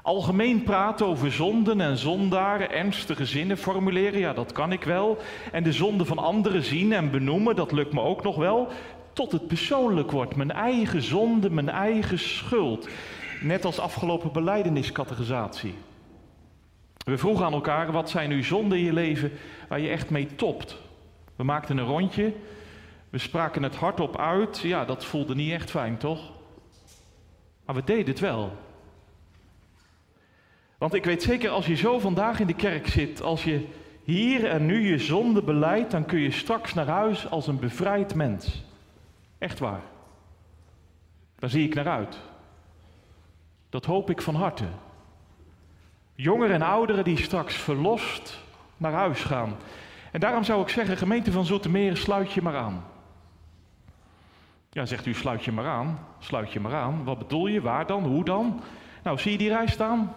Algemeen 0.01 0.63
praten 0.63 1.05
over 1.05 1.31
zonden 1.31 1.81
en 1.81 1.97
zondaren, 1.97 2.71
ernstige 2.71 3.25
zinnen 3.25 3.57
formuleren, 3.57 4.19
ja 4.19 4.33
dat 4.33 4.51
kan 4.51 4.71
ik 4.71 4.83
wel. 4.83 5.17
En 5.51 5.63
de 5.63 5.73
zonde 5.73 6.05
van 6.05 6.17
anderen 6.17 6.63
zien 6.63 6.93
en 6.93 7.11
benoemen, 7.11 7.55
dat 7.55 7.71
lukt 7.71 7.93
me 7.93 8.01
ook 8.01 8.23
nog 8.23 8.35
wel. 8.35 8.67
Tot 9.13 9.31
het 9.31 9.47
persoonlijk 9.47 10.11
wordt, 10.11 10.35
mijn 10.35 10.51
eigen 10.51 11.01
zonde, 11.01 11.49
mijn 11.49 11.69
eigen 11.69 12.19
schuld. 12.19 12.87
Net 13.41 13.65
als 13.65 13.79
afgelopen 13.79 14.31
beleideniscategorisatie. 14.31 15.75
We 17.05 17.17
vroegen 17.17 17.45
aan 17.45 17.53
elkaar, 17.53 17.91
wat 17.91 18.09
zijn 18.09 18.29
nu 18.29 18.43
zonden 18.43 18.77
in 18.77 18.83
je 18.83 18.93
leven 18.93 19.31
waar 19.69 19.79
je 19.79 19.89
echt 19.89 20.09
mee 20.09 20.35
topt? 20.35 20.77
We 21.35 21.43
maakten 21.43 21.77
een 21.77 21.85
rondje, 21.85 22.33
we 23.09 23.17
spraken 23.17 23.63
het 23.63 23.75
hardop 23.75 24.17
uit. 24.17 24.59
Ja, 24.59 24.85
dat 24.85 25.05
voelde 25.05 25.35
niet 25.35 25.51
echt 25.51 25.69
fijn, 25.69 25.97
toch? 25.97 26.31
Maar 27.65 27.75
we 27.75 27.83
deden 27.83 28.05
het 28.05 28.19
wel. 28.19 28.51
Want 30.81 30.93
ik 30.93 31.05
weet 31.05 31.23
zeker, 31.23 31.49
als 31.49 31.65
je 31.65 31.75
zo 31.75 31.99
vandaag 31.99 32.39
in 32.39 32.47
de 32.47 32.53
kerk 32.53 32.87
zit, 32.87 33.21
als 33.21 33.43
je 33.43 33.67
hier 34.03 34.45
en 34.45 34.65
nu 34.65 34.87
je 34.87 34.97
zonde 34.97 35.41
beleidt, 35.43 35.91
dan 35.91 36.05
kun 36.05 36.19
je 36.19 36.31
straks 36.31 36.73
naar 36.73 36.87
huis 36.87 37.29
als 37.29 37.47
een 37.47 37.59
bevrijd 37.59 38.15
mens. 38.15 38.63
Echt 39.37 39.59
waar. 39.59 39.81
Daar 41.35 41.49
zie 41.49 41.65
ik 41.65 41.73
naar 41.73 41.87
uit. 41.87 42.19
Dat 43.69 43.85
hoop 43.85 44.09
ik 44.09 44.21
van 44.21 44.35
harte. 44.35 44.65
Jongeren 46.15 46.55
en 46.55 46.61
ouderen 46.61 47.03
die 47.03 47.17
straks 47.17 47.55
verlost 47.55 48.39
naar 48.77 48.93
huis 48.93 49.23
gaan. 49.23 49.55
En 50.11 50.19
daarom 50.19 50.43
zou 50.43 50.61
ik 50.61 50.69
zeggen, 50.69 50.97
gemeente 50.97 51.31
van 51.31 51.45
Zoetermeer, 51.45 51.97
sluit 51.97 52.31
je 52.31 52.41
maar 52.41 52.57
aan. 52.57 52.83
Ja, 54.69 54.85
zegt 54.85 55.05
u, 55.05 55.13
sluit 55.13 55.43
je 55.43 55.51
maar 55.51 55.67
aan. 55.67 55.99
Sluit 56.19 56.53
je 56.53 56.59
maar 56.59 56.75
aan. 56.75 57.03
Wat 57.03 57.17
bedoel 57.17 57.47
je? 57.47 57.61
Waar 57.61 57.85
dan? 57.85 58.03
Hoe 58.03 58.23
dan? 58.23 58.61
Nou, 59.03 59.19
zie 59.19 59.31
je 59.31 59.37
die 59.37 59.49
rij 59.49 59.67
staan? 59.67 60.13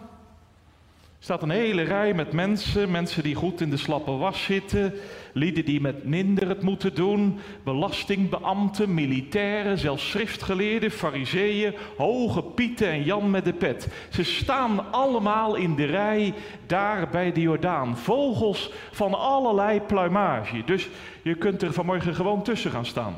Staat 1.25 1.43
een 1.43 1.50
hele 1.50 1.83
rij 1.83 2.14
met 2.14 2.33
mensen, 2.33 2.90
mensen 2.90 3.23
die 3.23 3.35
goed 3.35 3.61
in 3.61 3.71
de 3.71 3.76
slappe 3.76 4.11
was 4.11 4.43
zitten, 4.43 4.95
lieden 5.33 5.64
die 5.64 5.81
met 5.81 6.04
minder 6.04 6.49
het 6.49 6.62
moeten 6.62 6.95
doen, 6.95 7.38
belastingbeambten, 7.62 8.95
militairen, 8.95 9.78
zelfs 9.78 10.11
schriftgeleerden, 10.11 10.90
fariseeën, 10.90 11.75
hoge 11.97 12.43
pieten 12.43 12.88
en 12.88 13.02
Jan 13.02 13.31
met 13.31 13.45
de 13.45 13.52
pet. 13.52 13.88
Ze 14.11 14.25
staan 14.25 14.93
allemaal 14.93 15.54
in 15.54 15.75
de 15.75 15.85
rij 15.85 16.35
daar 16.66 17.09
bij 17.09 17.33
de 17.33 17.40
Jordaan. 17.40 17.97
Vogels 17.97 18.71
van 18.93 19.14
allerlei 19.14 19.81
pluimage. 19.81 20.64
Dus 20.64 20.88
je 21.23 21.35
kunt 21.35 21.62
er 21.62 21.73
vanmorgen 21.73 22.14
gewoon 22.14 22.43
tussen 22.43 22.71
gaan 22.71 22.87
staan. 22.87 23.16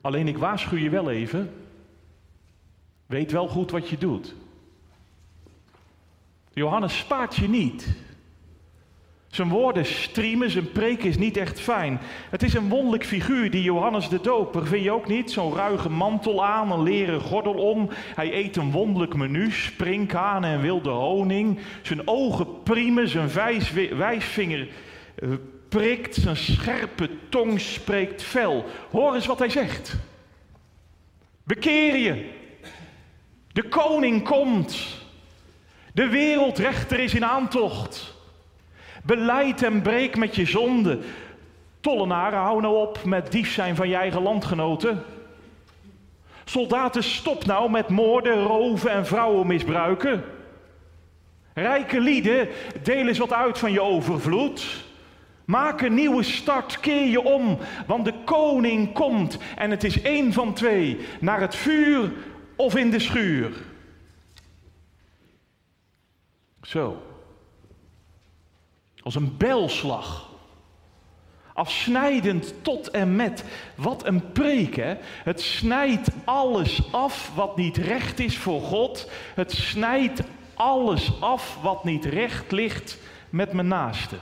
Alleen 0.00 0.28
ik 0.28 0.38
waarschuw 0.38 0.78
je 0.78 0.90
wel 0.90 1.10
even. 1.10 1.54
Weet 3.06 3.32
wel 3.32 3.48
goed 3.48 3.70
wat 3.70 3.88
je 3.88 3.98
doet. 3.98 4.34
Johannes 6.54 6.98
spaart 6.98 7.36
je 7.36 7.48
niet. 7.48 7.86
Zijn 9.32 9.48
woorden 9.48 9.86
streamen, 9.86 10.50
zijn 10.50 10.72
preek 10.72 11.02
is 11.02 11.16
niet 11.16 11.36
echt 11.36 11.60
fijn. 11.60 12.00
Het 12.30 12.42
is 12.42 12.54
een 12.54 12.68
wonderlijk 12.68 13.04
figuur, 13.04 13.50
die 13.50 13.62
Johannes 13.62 14.08
de 14.08 14.20
Doper. 14.20 14.66
Vind 14.66 14.84
je 14.84 14.92
ook 14.92 15.08
niet? 15.08 15.30
Zo'n 15.30 15.54
ruige 15.54 15.88
mantel 15.88 16.44
aan, 16.44 16.72
een 16.72 16.82
leren 16.82 17.20
gordel 17.20 17.54
om. 17.54 17.88
Hij 18.14 18.34
eet 18.34 18.56
een 18.56 18.70
wonderlijk 18.70 19.14
menu, 19.14 19.50
sprinkhanen 19.50 20.50
en 20.50 20.60
wilde 20.60 20.90
honing. 20.90 21.58
Zijn 21.82 22.08
ogen 22.08 22.62
priemen, 22.62 23.08
zijn 23.08 23.30
wijsvinger 23.96 24.68
eh, 25.14 25.28
prikt, 25.68 26.14
zijn 26.14 26.36
scherpe 26.36 27.10
tong 27.28 27.60
spreekt 27.60 28.22
fel. 28.22 28.64
Hoor 28.90 29.14
eens 29.14 29.26
wat 29.26 29.38
hij 29.38 29.50
zegt. 29.50 29.96
Bekeer 31.44 31.96
je. 31.96 32.30
De 33.52 33.68
koning 33.68 34.24
komt. 34.24 35.01
De 35.92 36.08
wereldrechter 36.08 36.98
is 36.98 37.14
in 37.14 37.24
aantocht. 37.24 38.14
Beleid 39.04 39.62
en 39.62 39.82
breek 39.82 40.16
met 40.16 40.36
je 40.36 40.46
zonde. 40.46 40.98
Tollenaren, 41.80 42.38
hou 42.38 42.60
nou 42.60 42.76
op 42.76 43.04
met 43.04 43.32
dief 43.32 43.52
zijn 43.52 43.76
van 43.76 43.88
je 43.88 43.94
eigen 43.94 44.22
landgenoten. 44.22 45.02
Soldaten, 46.44 47.02
stop 47.02 47.44
nou 47.44 47.70
met 47.70 47.88
moorden, 47.88 48.42
roven 48.42 48.90
en 48.90 49.06
vrouwen 49.06 49.46
misbruiken. 49.46 50.24
Rijke 51.54 52.00
lieden, 52.00 52.48
deel 52.82 53.06
eens 53.06 53.18
wat 53.18 53.32
uit 53.32 53.58
van 53.58 53.72
je 53.72 53.82
overvloed. 53.82 54.84
Maak 55.44 55.80
een 55.80 55.94
nieuwe 55.94 56.22
start, 56.22 56.80
keer 56.80 57.06
je 57.06 57.22
om, 57.22 57.58
want 57.86 58.04
de 58.04 58.14
koning 58.24 58.92
komt 58.92 59.38
en 59.56 59.70
het 59.70 59.84
is 59.84 60.02
één 60.02 60.32
van 60.32 60.52
twee, 60.52 60.98
naar 61.20 61.40
het 61.40 61.54
vuur 61.54 62.12
of 62.56 62.76
in 62.76 62.90
de 62.90 62.98
schuur. 62.98 63.52
Zo. 66.62 67.02
Als 69.02 69.14
een 69.14 69.36
belslag. 69.36 70.30
Afsnijdend 71.54 72.54
tot 72.62 72.90
en 72.90 73.16
met. 73.16 73.44
Wat 73.74 74.06
een 74.06 74.32
preek, 74.32 74.76
hè? 74.76 74.94
Het 75.00 75.40
snijdt 75.40 76.08
alles 76.24 76.92
af 76.92 77.32
wat 77.34 77.56
niet 77.56 77.76
recht 77.76 78.18
is 78.18 78.38
voor 78.38 78.60
God. 78.60 79.10
Het 79.34 79.52
snijdt 79.52 80.22
alles 80.54 81.20
af 81.20 81.58
wat 81.62 81.84
niet 81.84 82.04
recht 82.04 82.52
ligt 82.52 82.98
met 83.30 83.52
mijn 83.52 83.68
naaste. 83.68 84.16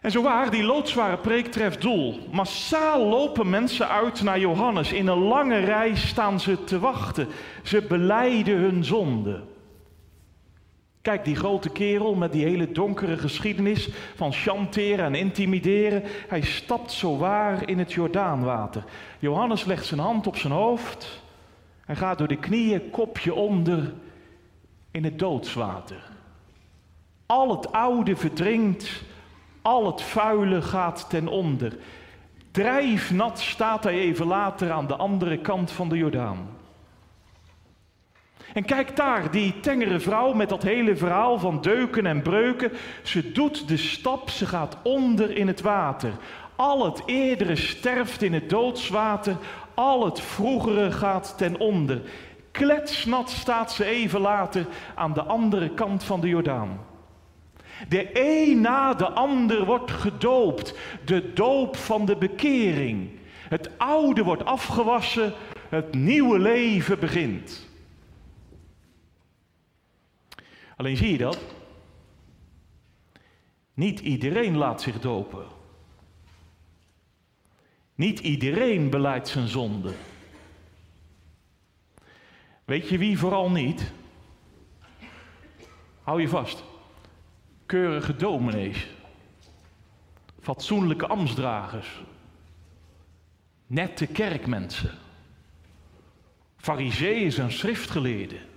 En 0.00 0.10
zo 0.10 0.22
waar, 0.22 0.50
die 0.50 0.62
loodzware 0.62 1.16
preek 1.16 1.46
treft 1.46 1.80
doel. 1.80 2.28
Massaal 2.30 3.06
lopen 3.06 3.50
mensen 3.50 3.88
uit 3.88 4.22
naar 4.22 4.38
Johannes. 4.38 4.92
In 4.92 5.06
een 5.06 5.18
lange 5.18 5.58
rij 5.58 5.94
staan 5.94 6.40
ze 6.40 6.64
te 6.64 6.78
wachten. 6.78 7.28
Ze 7.62 7.82
beleiden 7.82 8.56
hun 8.56 8.84
zonde. 8.84 9.42
Kijk, 11.02 11.24
die 11.24 11.36
grote 11.36 11.68
kerel 11.68 12.14
met 12.14 12.32
die 12.32 12.44
hele 12.44 12.72
donkere 12.72 13.18
geschiedenis 13.18 13.88
van 14.16 14.32
chanteren 14.32 15.04
en 15.04 15.14
intimideren. 15.14 16.02
Hij 16.28 16.40
stapt 16.40 16.92
zo 16.92 17.16
waar 17.16 17.68
in 17.68 17.78
het 17.78 17.92
Jordaanwater. 17.92 18.84
Johannes 19.18 19.64
legt 19.64 19.86
zijn 19.86 20.00
hand 20.00 20.26
op 20.26 20.36
zijn 20.36 20.52
hoofd. 20.52 21.22
Hij 21.84 21.96
gaat 21.96 22.18
door 22.18 22.28
de 22.28 22.36
knieën, 22.36 22.90
kopje 22.90 23.34
onder, 23.34 23.92
in 24.90 25.04
het 25.04 25.18
doodswater. 25.18 26.10
Al 27.26 27.50
het 27.50 27.72
oude 27.72 28.16
verdrinkt, 28.16 29.02
al 29.62 29.86
het 29.86 30.02
vuile 30.02 30.62
gaat 30.62 31.10
ten 31.10 31.28
onder. 31.28 31.76
Drijfnat 32.50 33.40
staat 33.40 33.84
hij 33.84 33.94
even 33.94 34.26
later 34.26 34.70
aan 34.70 34.86
de 34.86 34.96
andere 34.96 35.38
kant 35.38 35.70
van 35.70 35.88
de 35.88 35.96
Jordaan. 35.96 36.48
En 38.52 38.64
kijk 38.64 38.96
daar, 38.96 39.30
die 39.30 39.60
tengere 39.60 40.00
vrouw 40.00 40.32
met 40.32 40.48
dat 40.48 40.62
hele 40.62 40.96
verhaal 40.96 41.38
van 41.38 41.60
deuken 41.60 42.06
en 42.06 42.22
breuken. 42.22 42.72
Ze 43.02 43.32
doet 43.32 43.68
de 43.68 43.76
stap, 43.76 44.30
ze 44.30 44.46
gaat 44.46 44.76
onder 44.82 45.36
in 45.36 45.46
het 45.46 45.60
water. 45.60 46.12
Al 46.56 46.84
het 46.84 47.02
eerdere 47.06 47.56
sterft 47.56 48.22
in 48.22 48.32
het 48.32 48.50
doodswater, 48.50 49.36
al 49.74 50.04
het 50.04 50.20
vroegere 50.20 50.92
gaat 50.92 51.34
ten 51.36 51.58
onder. 51.58 52.00
Kletsnat 52.50 53.30
staat 53.30 53.72
ze 53.72 53.84
even 53.84 54.20
later 54.20 54.66
aan 54.94 55.12
de 55.12 55.22
andere 55.22 55.70
kant 55.70 56.04
van 56.04 56.20
de 56.20 56.28
Jordaan. 56.28 56.80
De 57.88 58.10
een 58.12 58.60
na 58.60 58.94
de 58.94 59.10
ander 59.10 59.64
wordt 59.64 59.90
gedoopt, 59.90 60.74
de 61.04 61.32
doop 61.32 61.76
van 61.76 62.04
de 62.06 62.16
bekering. 62.16 63.10
Het 63.48 63.70
oude 63.78 64.22
wordt 64.22 64.44
afgewassen, 64.44 65.32
het 65.68 65.94
nieuwe 65.94 66.38
leven 66.38 66.98
begint. 66.98 67.70
Alleen 70.76 70.96
zie 70.96 71.12
je 71.12 71.18
dat? 71.18 71.38
Niet 73.74 74.00
iedereen 74.00 74.56
laat 74.56 74.82
zich 74.82 75.00
dopen. 75.00 75.46
Niet 77.94 78.20
iedereen 78.20 78.90
beleidt 78.90 79.28
zijn 79.28 79.48
zonde. 79.48 79.94
Weet 82.64 82.88
je 82.88 82.98
wie 82.98 83.18
vooral 83.18 83.50
niet? 83.50 83.92
Hou 86.02 86.20
je 86.20 86.28
vast. 86.28 86.64
Keurige 87.66 88.16
dominees. 88.16 88.88
Fatsoenlijke 90.40 91.06
ambtsdragers. 91.06 92.02
Nette 93.66 94.06
kerkmensen. 94.06 94.98
Fariseeën 96.56 97.36
en 97.36 97.52
schriftgeleerden. 97.52 98.51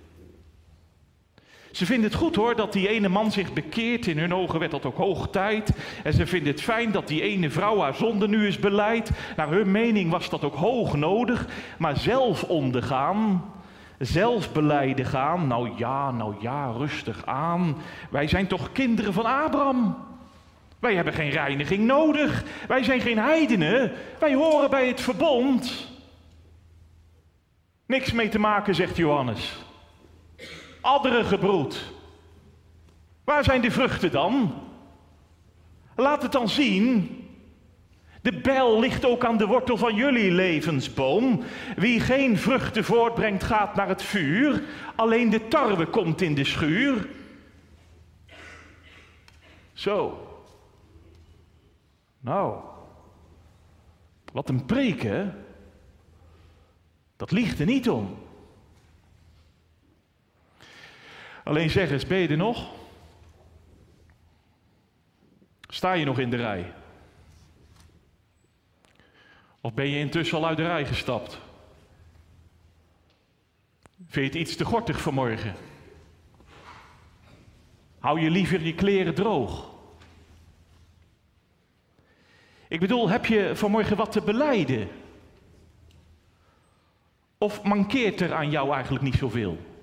Ze 1.76 1.86
vinden 1.86 2.10
het 2.10 2.18
goed 2.18 2.36
hoor 2.36 2.56
dat 2.56 2.72
die 2.72 2.88
ene 2.88 3.08
man 3.08 3.32
zich 3.32 3.52
bekeert. 3.52 4.06
In 4.06 4.18
hun 4.18 4.34
ogen 4.34 4.58
werd 4.58 4.70
dat 4.70 4.84
ook 4.84 4.96
hoog 4.96 5.28
tijd. 5.30 5.70
En 6.02 6.12
ze 6.12 6.26
vinden 6.26 6.52
het 6.52 6.62
fijn 6.62 6.92
dat 6.92 7.08
die 7.08 7.22
ene 7.22 7.50
vrouw 7.50 7.80
haar 7.80 7.94
zonde 7.94 8.28
nu 8.28 8.46
is 8.46 8.58
beleid. 8.58 9.10
Naar 9.36 9.48
hun 9.48 9.70
mening 9.70 10.10
was 10.10 10.30
dat 10.30 10.44
ook 10.44 10.54
hoog 10.54 10.96
nodig. 10.96 11.46
Maar 11.78 11.96
zelf 11.96 12.42
ondergaan, 12.42 13.44
zelf 13.98 14.52
beleiden 14.52 15.04
gaan. 15.04 15.46
Nou 15.46 15.70
ja, 15.76 16.10
nou 16.10 16.34
ja, 16.40 16.72
rustig 16.76 17.26
aan. 17.26 17.76
Wij 18.10 18.28
zijn 18.28 18.46
toch 18.46 18.72
kinderen 18.72 19.12
van 19.12 19.26
Abraham. 19.26 19.96
Wij 20.78 20.94
hebben 20.94 21.12
geen 21.12 21.30
reiniging 21.30 21.84
nodig. 21.84 22.44
Wij 22.68 22.82
zijn 22.82 23.00
geen 23.00 23.18
heidenen. 23.18 23.92
Wij 24.18 24.34
horen 24.34 24.70
bij 24.70 24.86
het 24.86 25.00
verbond. 25.00 25.88
Niks 27.86 28.12
mee 28.12 28.28
te 28.28 28.38
maken, 28.38 28.74
zegt 28.74 28.96
Johannes 28.96 29.65
adderen 30.86 31.24
gebroed. 31.24 31.92
Waar 33.24 33.44
zijn 33.44 33.60
de 33.60 33.70
vruchten 33.70 34.10
dan? 34.10 34.54
Laat 35.96 36.22
het 36.22 36.32
dan 36.32 36.48
zien. 36.48 37.20
De 38.22 38.40
bijl 38.40 38.80
ligt 38.80 39.04
ook 39.04 39.24
aan 39.24 39.36
de 39.36 39.46
wortel 39.46 39.76
van 39.76 39.94
jullie 39.94 40.30
levensboom. 40.30 41.42
Wie 41.76 42.00
geen 42.00 42.38
vruchten 42.38 42.84
voortbrengt, 42.84 43.44
gaat 43.44 43.74
naar 43.74 43.88
het 43.88 44.02
vuur. 44.02 44.62
Alleen 44.96 45.30
de 45.30 45.48
tarwe 45.48 45.86
komt 45.86 46.20
in 46.20 46.34
de 46.34 46.44
schuur. 46.44 47.08
Zo. 49.72 50.20
Nou, 52.20 52.60
wat 54.32 54.48
een 54.48 54.64
preek, 54.64 55.02
hè? 55.02 55.30
Dat 57.16 57.30
ligt 57.30 57.58
er 57.60 57.66
niet 57.66 57.88
om. 57.88 58.25
Alleen 61.46 61.70
zeg 61.70 61.90
eens, 61.90 62.06
ben 62.06 62.18
je 62.18 62.28
er 62.28 62.36
nog? 62.36 62.70
Sta 65.68 65.92
je 65.92 66.04
nog 66.04 66.18
in 66.18 66.30
de 66.30 66.36
rij? 66.36 66.72
Of 69.60 69.74
ben 69.74 69.88
je 69.88 69.98
intussen 69.98 70.38
al 70.38 70.46
uit 70.46 70.56
de 70.56 70.62
rij 70.62 70.86
gestapt? 70.86 71.38
Vind 74.06 74.32
je 74.32 74.38
het 74.38 74.48
iets 74.48 74.56
te 74.56 74.64
gortig 74.64 75.00
vanmorgen? 75.00 75.54
Hou 77.98 78.20
je 78.20 78.30
liever 78.30 78.62
je 78.62 78.74
kleren 78.74 79.14
droog? 79.14 79.70
Ik 82.68 82.80
bedoel, 82.80 83.08
heb 83.08 83.26
je 83.26 83.56
vanmorgen 83.56 83.96
wat 83.96 84.12
te 84.12 84.20
beleiden? 84.20 84.88
Of 87.38 87.62
mankeert 87.62 88.20
er 88.20 88.34
aan 88.34 88.50
jou 88.50 88.72
eigenlijk 88.72 89.04
niet 89.04 89.14
zoveel? 89.14 89.75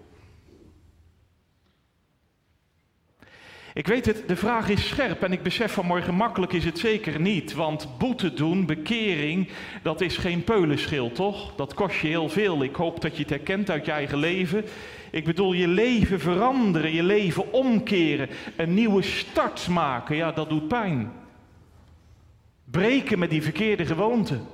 Ik 3.73 3.87
weet 3.87 4.05
het, 4.05 4.23
de 4.27 4.35
vraag 4.35 4.69
is 4.69 4.87
scherp 4.87 5.23
en 5.23 5.31
ik 5.31 5.43
besef 5.43 5.71
vanmorgen 5.71 6.15
makkelijk 6.15 6.53
is 6.53 6.65
het 6.65 6.79
zeker 6.79 7.19
niet. 7.19 7.53
Want 7.53 7.87
boete 7.97 8.33
doen, 8.33 8.65
bekering, 8.65 9.49
dat 9.81 10.01
is 10.01 10.17
geen 10.17 10.43
peulenschil, 10.43 11.11
toch? 11.11 11.55
Dat 11.55 11.73
kost 11.73 11.99
je 11.99 12.07
heel 12.07 12.29
veel. 12.29 12.63
Ik 12.63 12.75
hoop 12.75 13.01
dat 13.01 13.15
je 13.15 13.21
het 13.21 13.29
herkent 13.29 13.69
uit 13.69 13.85
je 13.85 13.91
eigen 13.91 14.17
leven. 14.17 14.65
Ik 15.11 15.25
bedoel, 15.25 15.53
je 15.53 15.67
leven 15.67 16.19
veranderen, 16.19 16.93
je 16.93 17.03
leven 17.03 17.53
omkeren, 17.53 18.29
een 18.55 18.73
nieuwe 18.73 19.01
start 19.01 19.67
maken, 19.67 20.15
ja, 20.15 20.31
dat 20.31 20.49
doet 20.49 20.67
pijn. 20.67 21.11
Breken 22.63 23.19
met 23.19 23.29
die 23.29 23.43
verkeerde 23.43 23.85
gewoonten. 23.85 24.47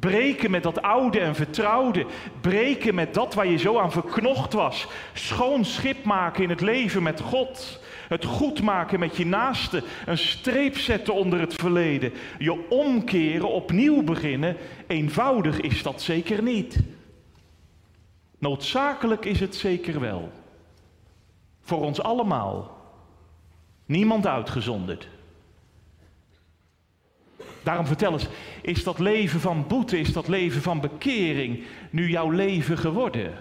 Breken 0.00 0.50
met 0.50 0.62
dat 0.62 0.82
oude 0.82 1.20
en 1.20 1.34
vertrouwde. 1.34 2.06
Breken 2.40 2.94
met 2.94 3.14
dat 3.14 3.34
waar 3.34 3.46
je 3.46 3.58
zo 3.58 3.78
aan 3.78 3.92
verknocht 3.92 4.52
was. 4.52 4.86
Schoon 5.12 5.64
schip 5.64 6.04
maken 6.04 6.42
in 6.42 6.50
het 6.50 6.60
leven 6.60 7.02
met 7.02 7.20
God. 7.20 7.80
Het 8.08 8.24
goed 8.24 8.62
maken 8.62 8.98
met 8.98 9.16
je 9.16 9.26
naaste. 9.26 9.82
Een 10.06 10.18
streep 10.18 10.78
zetten 10.78 11.14
onder 11.14 11.40
het 11.40 11.54
verleden. 11.54 12.12
Je 12.38 12.68
omkeren, 12.68 13.48
opnieuw 13.48 14.02
beginnen. 14.02 14.56
Eenvoudig 14.86 15.60
is 15.60 15.82
dat 15.82 16.02
zeker 16.02 16.42
niet. 16.42 16.78
Noodzakelijk 18.38 19.24
is 19.24 19.40
het 19.40 19.54
zeker 19.54 20.00
wel. 20.00 20.32
Voor 21.60 21.84
ons 21.84 22.02
allemaal. 22.02 22.76
Niemand 23.86 24.26
uitgezonderd. 24.26 25.08
Daarom 27.62 27.86
vertel 27.86 28.12
eens, 28.12 28.26
is 28.62 28.84
dat 28.84 28.98
leven 28.98 29.40
van 29.40 29.66
boete, 29.66 29.98
is 29.98 30.12
dat 30.12 30.28
leven 30.28 30.62
van 30.62 30.80
bekering 30.80 31.64
nu 31.90 32.10
jouw 32.10 32.30
leven 32.30 32.78
geworden? 32.78 33.32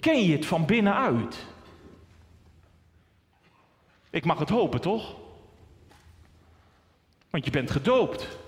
Ken 0.00 0.24
je 0.24 0.32
het 0.32 0.46
van 0.46 0.66
binnenuit? 0.66 1.46
Ik 4.10 4.24
mag 4.24 4.38
het 4.38 4.48
hopen, 4.48 4.80
toch? 4.80 5.14
Want 7.30 7.44
je 7.44 7.50
bent 7.50 7.70
gedoopt. 7.70 8.38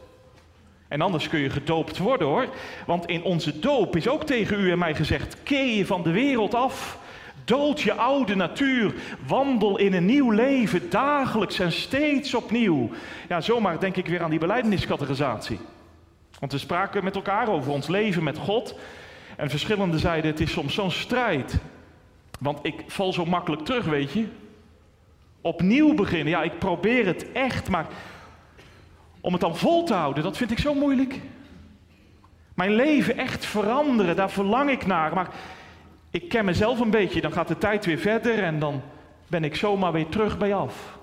En 0.89 1.01
anders 1.01 1.29
kun 1.29 1.41
je 1.41 1.51
gedoopt 1.51 1.99
worden 1.99 2.27
hoor. 2.27 2.47
Want 2.87 3.07
in 3.07 3.23
onze 3.23 3.59
doop 3.59 3.97
is 3.97 4.09
ook 4.09 4.25
tegen 4.25 4.61
u 4.61 4.71
en 4.71 4.79
mij 4.79 4.95
gezegd: 4.95 5.43
keer 5.43 5.77
je 5.77 5.87
van 5.87 6.03
de 6.03 6.11
wereld 6.11 6.55
af. 6.55 6.99
Dood 7.45 7.81
je 7.81 7.95
oude 7.95 8.35
natuur. 8.35 8.95
Wandel 9.27 9.79
in 9.79 9.93
een 9.93 10.05
nieuw 10.05 10.31
leven, 10.31 10.91
dagelijks 10.91 11.59
en 11.59 11.73
steeds 11.73 12.35
opnieuw. 12.35 12.91
Ja, 13.29 13.41
zomaar 13.41 13.81
denk 13.81 13.97
ik 13.97 14.07
weer 14.07 14.23
aan 14.23 14.31
die 14.31 14.39
beleideniscategorisatie. 14.39 15.59
Want 16.39 16.53
we 16.53 16.59
spraken 16.59 17.05
met 17.05 17.15
elkaar 17.15 17.49
over 17.49 17.73
ons 17.73 17.87
leven 17.87 18.23
met 18.23 18.39
God. 18.39 18.75
En 19.37 19.51
verschillende 19.51 19.99
zeiden: 19.99 20.31
het 20.31 20.41
is 20.41 20.53
soms 20.53 20.75
zo'n 20.75 20.91
strijd. 20.91 21.59
Want 22.41 22.59
ik 22.63 22.83
val 22.87 23.13
zo 23.13 23.25
makkelijk 23.25 23.65
terug, 23.65 23.85
weet 23.85 24.13
je. 24.13 24.27
Opnieuw 25.43 25.95
beginnen. 25.95 26.29
Ja, 26.29 26.43
ik 26.43 26.59
probeer 26.59 27.07
het 27.07 27.33
echt, 27.33 27.69
maar 27.69 27.87
om 29.21 29.33
het 29.33 29.41
dan 29.41 29.57
vol 29.57 29.85
te 29.85 29.95
houden, 29.95 30.23
dat 30.23 30.37
vind 30.37 30.51
ik 30.51 30.59
zo 30.59 30.75
moeilijk. 30.75 31.21
Mijn 32.55 32.75
leven 32.75 33.17
echt 33.17 33.45
veranderen, 33.45 34.17
daar 34.17 34.31
verlang 34.31 34.71
ik 34.71 34.87
naar. 34.87 35.15
Maar 35.15 35.35
ik 36.11 36.29
ken 36.29 36.45
mezelf 36.45 36.81
een 36.81 36.91
beetje, 36.91 37.21
dan 37.21 37.33
gaat 37.33 37.49
de 37.49 37.59
tijd 37.59 37.85
weer 37.85 37.99
verder 37.99 38.43
en 38.43 38.59
dan 38.59 38.83
ben 39.27 39.45
ik 39.45 39.57
zomaar 39.57 39.93
weer 39.93 40.09
terug 40.09 40.39
bij 40.39 40.55
af. 40.55 40.99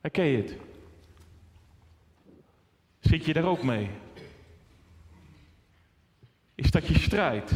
Herken 0.00 0.24
je 0.24 0.36
het? 0.36 0.56
Zit 3.00 3.24
je 3.24 3.32
daar 3.32 3.44
ook 3.44 3.62
mee? 3.62 3.90
Is 6.54 6.70
dat 6.70 6.86
je 6.86 6.98
strijd? 6.98 7.52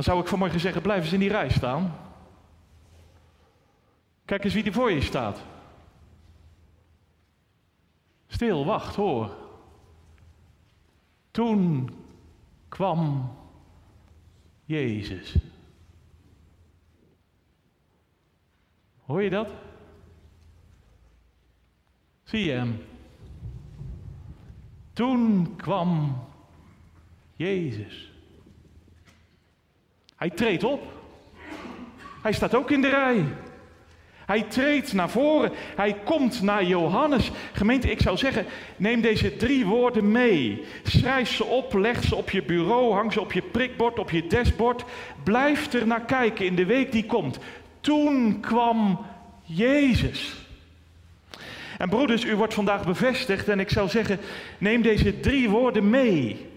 Dan 0.00 0.08
zou 0.08 0.20
ik 0.20 0.30
vanmorgen 0.30 0.60
zeggen, 0.60 0.82
blijf 0.82 1.02
eens 1.02 1.12
in 1.12 1.18
die 1.18 1.28
rij 1.28 1.50
staan. 1.50 1.96
Kijk 4.24 4.44
eens 4.44 4.54
wie 4.54 4.64
er 4.64 4.72
voor 4.72 4.90
je 4.90 5.00
staat. 5.00 5.42
Stil, 8.26 8.64
wacht, 8.64 8.96
hoor. 8.96 9.36
Toen 11.30 11.90
kwam 12.68 13.32
Jezus. 14.64 15.36
Hoor 19.04 19.22
je 19.22 19.30
dat? 19.30 19.48
Zie 22.22 22.44
je 22.44 22.52
hem? 22.52 22.82
Toen 24.92 25.56
kwam 25.56 26.18
Jezus. 27.36 28.12
Hij 30.20 30.30
treedt 30.30 30.64
op. 30.64 30.82
Hij 32.22 32.32
staat 32.32 32.54
ook 32.54 32.70
in 32.70 32.80
de 32.80 32.88
rij. 32.88 33.24
Hij 34.26 34.42
treedt 34.42 34.92
naar 34.92 35.10
voren. 35.10 35.52
Hij 35.76 35.96
komt 36.04 36.42
naar 36.42 36.64
Johannes. 36.64 37.30
Gemeente, 37.52 37.90
ik 37.90 38.00
zou 38.00 38.16
zeggen, 38.16 38.46
neem 38.76 39.00
deze 39.00 39.36
drie 39.36 39.66
woorden 39.66 40.12
mee. 40.12 40.64
Schrijf 40.82 41.28
ze 41.28 41.44
op, 41.44 41.74
leg 41.74 42.04
ze 42.04 42.16
op 42.16 42.30
je 42.30 42.42
bureau, 42.42 42.92
hang 42.92 43.12
ze 43.12 43.20
op 43.20 43.32
je 43.32 43.42
prikbord, 43.42 43.98
op 43.98 44.10
je 44.10 44.26
dashboard. 44.26 44.84
Blijf 45.24 45.72
er 45.72 45.86
naar 45.86 46.04
kijken 46.04 46.46
in 46.46 46.54
de 46.54 46.66
week 46.66 46.92
die 46.92 47.06
komt. 47.06 47.38
Toen 47.80 48.40
kwam 48.40 49.06
Jezus. 49.42 50.34
En 51.78 51.88
broeders, 51.88 52.24
u 52.24 52.36
wordt 52.36 52.54
vandaag 52.54 52.84
bevestigd 52.84 53.48
en 53.48 53.60
ik 53.60 53.70
zou 53.70 53.88
zeggen, 53.88 54.18
neem 54.58 54.82
deze 54.82 55.20
drie 55.20 55.50
woorden 55.50 55.90
mee. 55.90 56.49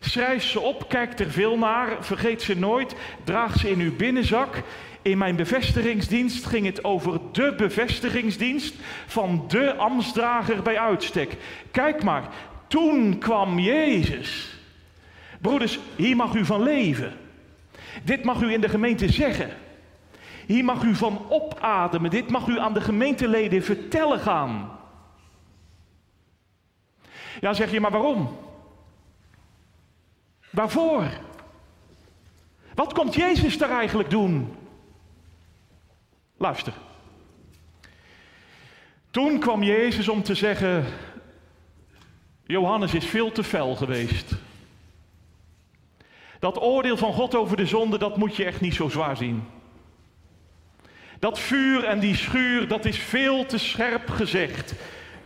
Schrijf 0.00 0.44
ze 0.44 0.60
op, 0.60 0.88
kijk 0.88 1.18
er 1.18 1.30
veel 1.30 1.58
naar, 1.58 1.96
vergeet 2.00 2.42
ze 2.42 2.58
nooit, 2.58 2.94
draag 3.24 3.58
ze 3.58 3.70
in 3.70 3.80
uw 3.80 3.96
binnenzak. 3.96 4.62
In 5.02 5.18
mijn 5.18 5.36
bevestigingsdienst 5.36 6.46
ging 6.46 6.66
het 6.66 6.84
over 6.84 7.20
de 7.32 7.54
bevestigingsdienst 7.56 8.74
van 9.06 9.44
de 9.48 9.74
ambtsdrager 9.74 10.62
bij 10.62 10.78
uitstek. 10.78 11.36
Kijk 11.70 12.02
maar, 12.02 12.28
toen 12.66 13.18
kwam 13.18 13.58
Jezus. 13.58 14.56
Broeders, 15.40 15.78
hier 15.96 16.16
mag 16.16 16.34
u 16.34 16.44
van 16.44 16.62
leven. 16.62 17.12
Dit 18.02 18.24
mag 18.24 18.42
u 18.42 18.52
in 18.52 18.60
de 18.60 18.68
gemeente 18.68 19.12
zeggen. 19.12 19.50
Hier 20.46 20.64
mag 20.64 20.82
u 20.82 20.94
van 20.94 21.26
opademen. 21.28 22.10
Dit 22.10 22.30
mag 22.30 22.46
u 22.46 22.58
aan 22.58 22.74
de 22.74 22.80
gemeenteleden 22.80 23.62
vertellen 23.62 24.20
gaan. 24.20 24.78
Ja, 27.40 27.52
zeg 27.52 27.70
je, 27.70 27.80
maar 27.80 27.90
waarom? 27.90 28.36
Waarvoor? 30.50 31.08
Wat 32.74 32.92
komt 32.92 33.14
Jezus 33.14 33.58
daar 33.58 33.70
eigenlijk 33.70 34.10
doen? 34.10 34.56
Luister. 36.36 36.72
Toen 39.10 39.38
kwam 39.38 39.62
Jezus 39.62 40.08
om 40.08 40.22
te 40.22 40.34
zeggen: 40.34 40.84
Johannes 42.46 42.94
is 42.94 43.04
veel 43.04 43.32
te 43.32 43.44
fel 43.44 43.76
geweest. 43.76 44.34
Dat 46.38 46.62
oordeel 46.62 46.96
van 46.96 47.12
God 47.12 47.34
over 47.34 47.56
de 47.56 47.66
zonde, 47.66 47.98
dat 47.98 48.16
moet 48.16 48.36
je 48.36 48.44
echt 48.44 48.60
niet 48.60 48.74
zo 48.74 48.88
zwaar 48.88 49.16
zien. 49.16 49.42
Dat 51.18 51.38
vuur 51.38 51.84
en 51.84 52.00
die 52.00 52.16
schuur, 52.16 52.68
dat 52.68 52.84
is 52.84 52.98
veel 52.98 53.46
te 53.46 53.58
scherp 53.58 54.08
gezegd. 54.10 54.74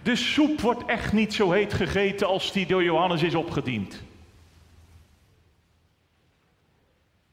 De 0.02 0.16
soep 0.16 0.61
wordt 0.61 0.85
echt 0.85 1.12
niet 1.12 1.35
zo 1.35 1.50
heet 1.50 1.72
gegeten 1.74 2.26
als 2.26 2.52
die 2.52 2.66
door 2.66 2.82
Johannes 2.82 3.22
is 3.22 3.35
opgediend. 3.35 4.02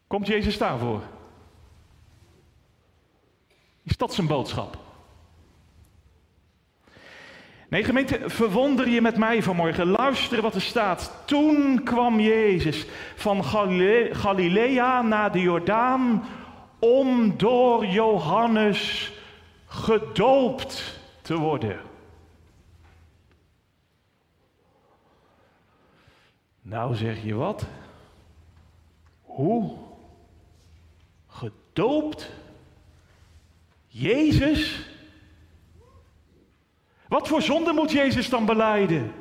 Komt 0.09 0.27
Jezus 0.27 0.57
daarvoor? 0.57 1.01
Is 3.83 3.97
dat 3.97 4.13
zijn 4.13 4.27
boodschap? 4.27 4.77
Nee, 7.69 7.83
gemeente, 7.83 8.29
verwonder 8.29 8.89
je 8.89 9.01
met 9.01 9.17
mij 9.17 9.43
vanmorgen. 9.43 9.87
Luister 9.87 10.41
wat 10.41 10.55
er 10.55 10.61
staat. 10.61 11.21
Toen 11.25 11.83
kwam 11.83 12.19
Jezus 12.19 12.85
van 13.15 13.43
Galilea 14.11 15.01
naar 15.01 15.31
de 15.31 15.39
Jordaan 15.39 16.23
om 16.79 17.37
door 17.37 17.85
Johannes 17.85 19.11
gedoopt 19.65 20.99
te 21.21 21.37
worden. 21.37 21.79
Nou 26.61 26.95
zeg 26.95 27.23
je 27.23 27.33
wat? 27.33 27.65
Hoe? 29.21 29.87
Gedoopt? 31.79 32.29
Jezus? 33.87 34.79
Wat 37.07 37.27
voor 37.27 37.41
zonde 37.41 37.73
moet 37.73 37.91
Jezus 37.91 38.29
dan 38.29 38.45
beleiden? 38.45 39.13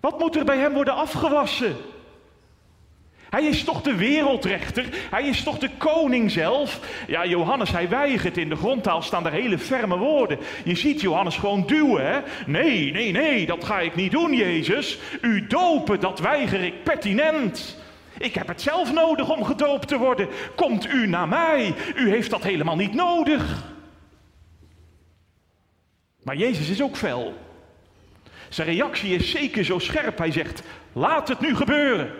Wat 0.00 0.18
moet 0.18 0.36
er 0.36 0.44
bij 0.44 0.58
hem 0.58 0.72
worden 0.72 0.94
afgewassen? 0.94 1.76
Hij 3.30 3.44
is 3.44 3.64
toch 3.64 3.82
de 3.82 3.94
wereldrechter? 3.94 4.86
Hij 5.10 5.28
is 5.28 5.42
toch 5.42 5.58
de 5.58 5.70
koning 5.78 6.30
zelf? 6.30 6.80
Ja, 7.06 7.26
Johannes, 7.26 7.70
hij 7.70 7.88
weigert. 7.88 8.36
In 8.36 8.48
de 8.48 8.56
grondtaal 8.56 9.02
staan 9.02 9.26
er 9.26 9.32
hele 9.32 9.58
ferme 9.58 9.96
woorden. 9.96 10.38
Je 10.64 10.76
ziet 10.76 11.00
Johannes 11.00 11.36
gewoon 11.36 11.66
duwen, 11.66 12.06
hè? 12.06 12.20
Nee, 12.46 12.92
nee, 12.92 13.12
nee, 13.12 13.46
dat 13.46 13.64
ga 13.64 13.80
ik 13.80 13.94
niet 13.94 14.10
doen, 14.10 14.34
Jezus. 14.34 14.98
U 15.20 15.46
dopen, 15.46 16.00
dat 16.00 16.18
weiger 16.18 16.64
ik 16.64 16.82
pertinent. 16.82 17.78
Ik 18.20 18.34
heb 18.34 18.48
het 18.48 18.62
zelf 18.62 18.92
nodig 18.92 19.30
om 19.30 19.44
gedoopt 19.44 19.88
te 19.88 19.98
worden. 19.98 20.28
Komt 20.54 20.86
u 20.86 21.06
naar 21.06 21.28
mij? 21.28 21.74
U 21.96 22.10
heeft 22.10 22.30
dat 22.30 22.42
helemaal 22.42 22.76
niet 22.76 22.94
nodig. 22.94 23.64
Maar 26.22 26.36
Jezus 26.36 26.68
is 26.68 26.82
ook 26.82 26.96
fel. 26.96 27.34
Zijn 28.48 28.68
reactie 28.68 29.14
is 29.14 29.30
zeker 29.30 29.64
zo 29.64 29.78
scherp. 29.78 30.18
Hij 30.18 30.32
zegt: 30.32 30.62
Laat 30.92 31.28
het 31.28 31.40
nu 31.40 31.56
gebeuren. 31.56 32.10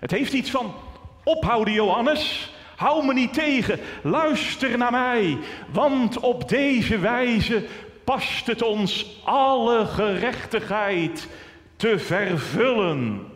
Het 0.00 0.10
heeft 0.10 0.32
iets 0.32 0.50
van: 0.50 0.74
Ophouden, 1.24 1.74
Johannes. 1.74 2.52
Hou 2.76 3.06
me 3.06 3.12
niet 3.12 3.34
tegen. 3.34 3.80
Luister 4.02 4.78
naar 4.78 4.92
mij. 4.92 5.38
Want 5.72 6.18
op 6.18 6.48
deze 6.48 6.98
wijze 6.98 7.66
past 8.04 8.46
het 8.46 8.62
ons 8.62 9.20
alle 9.24 9.86
gerechtigheid 9.86 11.28
te 11.76 11.98
vervullen. 11.98 13.31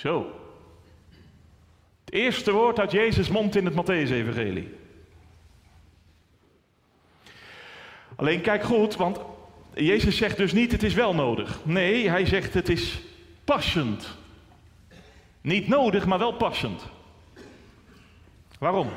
Zo. 0.00 0.40
Het 2.04 2.14
eerste 2.14 2.52
woord 2.52 2.78
uit 2.78 2.90
Jezus' 2.90 3.28
mond 3.28 3.56
in 3.56 3.64
het 3.64 3.74
Matthäus-evangelie. 3.74 4.74
Alleen 8.16 8.40
kijk 8.40 8.62
goed, 8.62 8.96
want 8.96 9.20
Jezus 9.74 10.16
zegt 10.16 10.36
dus 10.36 10.52
niet 10.52 10.72
het 10.72 10.82
is 10.82 10.94
wel 10.94 11.14
nodig. 11.14 11.58
Nee, 11.64 12.08
hij 12.08 12.26
zegt 12.26 12.54
het 12.54 12.68
is 12.68 13.00
passend. 13.44 14.16
Niet 15.40 15.68
nodig, 15.68 16.06
maar 16.06 16.18
wel 16.18 16.32
passend. 16.32 16.82
Waarom? 18.58 18.88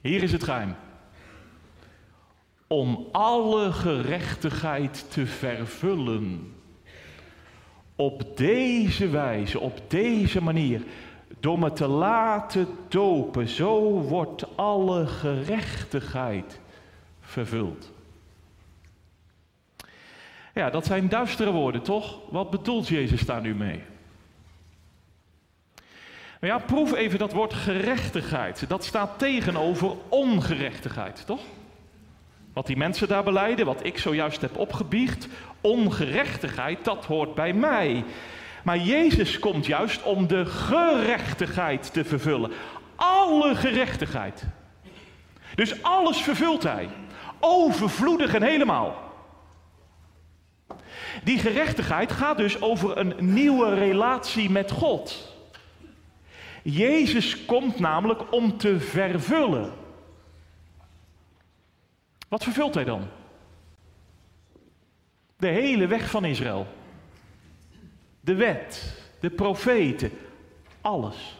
Hier 0.00 0.22
is 0.22 0.32
het 0.32 0.44
geheim. 0.44 0.76
Om 2.66 3.08
alle 3.12 3.72
gerechtigheid 3.72 5.10
te 5.10 5.26
vervullen. 5.26 6.57
Op 8.00 8.36
deze 8.36 9.08
wijze, 9.08 9.60
op 9.60 9.80
deze 9.88 10.42
manier, 10.42 10.82
door 11.40 11.58
me 11.58 11.72
te 11.72 11.86
laten 11.86 12.66
dopen, 12.88 13.48
zo 13.48 14.00
wordt 14.00 14.56
alle 14.56 15.06
gerechtigheid 15.06 16.60
vervuld. 17.20 17.92
Ja, 20.54 20.70
dat 20.70 20.86
zijn 20.86 21.08
duistere 21.08 21.50
woorden, 21.50 21.82
toch? 21.82 22.18
Wat 22.30 22.50
bedoelt 22.50 22.88
Jezus 22.88 23.26
daar 23.26 23.40
nu 23.40 23.54
mee? 23.54 23.82
Maar 26.40 26.50
ja, 26.50 26.58
proef 26.58 26.94
even 26.94 27.18
dat 27.18 27.32
woord 27.32 27.54
gerechtigheid. 27.54 28.68
Dat 28.68 28.84
staat 28.84 29.18
tegenover 29.18 29.92
ongerechtigheid, 30.08 31.26
toch? 31.26 31.40
Wat 32.52 32.66
die 32.66 32.76
mensen 32.76 33.08
daar 33.08 33.24
beleiden, 33.24 33.66
wat 33.66 33.84
ik 33.84 33.98
zojuist 33.98 34.40
heb 34.40 34.56
opgebiecht, 34.56 35.28
ongerechtigheid, 35.60 36.84
dat 36.84 37.04
hoort 37.04 37.34
bij 37.34 37.52
mij. 37.52 38.04
Maar 38.62 38.78
Jezus 38.78 39.38
komt 39.38 39.66
juist 39.66 40.02
om 40.02 40.26
de 40.26 40.46
gerechtigheid 40.46 41.92
te 41.92 42.04
vervullen. 42.04 42.52
Alle 42.96 43.54
gerechtigheid. 43.54 44.44
Dus 45.54 45.82
alles 45.82 46.18
vervult 46.18 46.62
hij. 46.62 46.88
Overvloedig 47.40 48.34
en 48.34 48.42
helemaal. 48.42 49.06
Die 51.24 51.38
gerechtigheid 51.38 52.12
gaat 52.12 52.36
dus 52.36 52.60
over 52.60 52.98
een 52.98 53.14
nieuwe 53.18 53.74
relatie 53.74 54.50
met 54.50 54.70
God. 54.70 55.36
Jezus 56.62 57.44
komt 57.44 57.78
namelijk 57.78 58.32
om 58.32 58.58
te 58.58 58.80
vervullen. 58.80 59.72
Wat 62.28 62.42
vervult 62.42 62.74
hij 62.74 62.84
dan? 62.84 63.08
De 65.38 65.46
hele 65.48 65.86
weg 65.86 66.10
van 66.10 66.24
Israël. 66.24 66.66
De 68.20 68.34
wet, 68.34 68.94
de 69.20 69.30
profeten, 69.30 70.10
alles. 70.80 71.38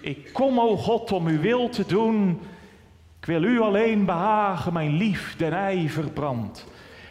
Ik 0.00 0.32
kom, 0.32 0.60
o 0.60 0.76
God, 0.76 1.12
om 1.12 1.26
uw 1.26 1.40
wil 1.40 1.68
te 1.68 1.86
doen. 1.86 2.40
Ik 3.20 3.26
wil 3.26 3.42
u 3.42 3.60
alleen 3.60 4.04
behagen, 4.04 4.72
mijn 4.72 4.96
lief 4.96 5.36
den 5.36 5.52
ijver 5.52 6.10
brandt. 6.10 6.66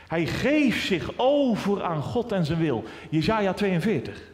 Hij 0.07 0.25
geeft 0.25 0.85
zich 0.85 1.11
over 1.17 1.83
aan 1.83 2.01
God 2.01 2.31
en 2.31 2.45
zijn 2.45 2.59
wil. 2.59 2.83
Jezaja 3.09 3.53
42. 3.53 4.31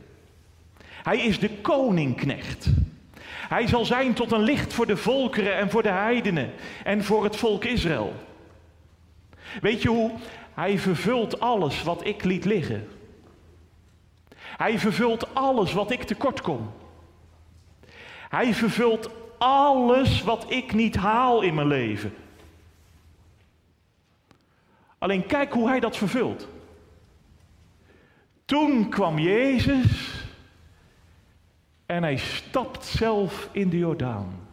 Hij 1.03 1.17
is 1.17 1.39
de 1.39 1.49
koningknecht. 1.49 2.69
Hij 3.49 3.67
zal 3.67 3.85
zijn 3.85 4.13
tot 4.13 4.31
een 4.31 4.43
licht 4.43 4.73
voor 4.73 4.85
de 4.87 4.97
volkeren 4.97 5.55
en 5.55 5.69
voor 5.69 5.83
de 5.83 5.89
heidenen 5.89 6.51
en 6.83 7.03
voor 7.03 7.23
het 7.23 7.35
volk 7.35 7.63
Israël. 7.63 8.13
Weet 9.61 9.81
je 9.81 9.89
hoe? 9.89 10.11
Hij 10.57 10.79
vervult 10.79 11.39
alles 11.39 11.83
wat 11.83 12.05
ik 12.05 12.23
liet 12.23 12.45
liggen. 12.45 12.87
Hij 14.37 14.79
vervult 14.79 15.35
alles 15.35 15.73
wat 15.73 15.91
ik 15.91 16.03
tekort 16.03 16.41
kom. 16.41 16.71
Hij 18.29 18.53
vervult 18.53 19.09
alles 19.37 20.23
wat 20.23 20.51
ik 20.51 20.73
niet 20.73 20.95
haal 20.95 21.41
in 21.41 21.53
mijn 21.53 21.67
leven. 21.67 22.13
Alleen 24.97 25.25
kijk 25.25 25.53
hoe 25.53 25.67
hij 25.67 25.79
dat 25.79 25.97
vervult. 25.97 26.47
Toen 28.45 28.89
kwam 28.89 29.19
Jezus 29.19 30.25
en 31.85 32.03
hij 32.03 32.17
stapt 32.17 32.85
zelf 32.85 33.49
in 33.51 33.69
de 33.69 33.77
Jordaan. 33.77 34.46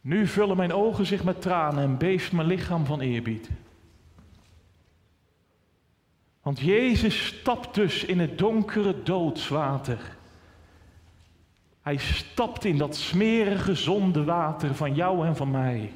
Nu 0.00 0.26
vullen 0.26 0.56
mijn 0.56 0.72
ogen 0.72 1.06
zich 1.06 1.24
met 1.24 1.42
tranen 1.42 1.84
en 1.84 1.98
beeft 1.98 2.32
mijn 2.32 2.46
lichaam 2.46 2.86
van 2.86 3.00
eerbied. 3.00 3.50
Want 6.42 6.60
Jezus 6.60 7.26
stapt 7.26 7.74
dus 7.74 8.04
in 8.04 8.18
het 8.18 8.38
donkere 8.38 9.02
doodswater. 9.02 10.16
Hij 11.82 11.96
stapt 11.96 12.64
in 12.64 12.78
dat 12.78 12.96
smerige 12.96 13.74
zonde 13.74 14.24
water 14.24 14.74
van 14.74 14.94
jou 14.94 15.26
en 15.26 15.36
van 15.36 15.50
mij. 15.50 15.92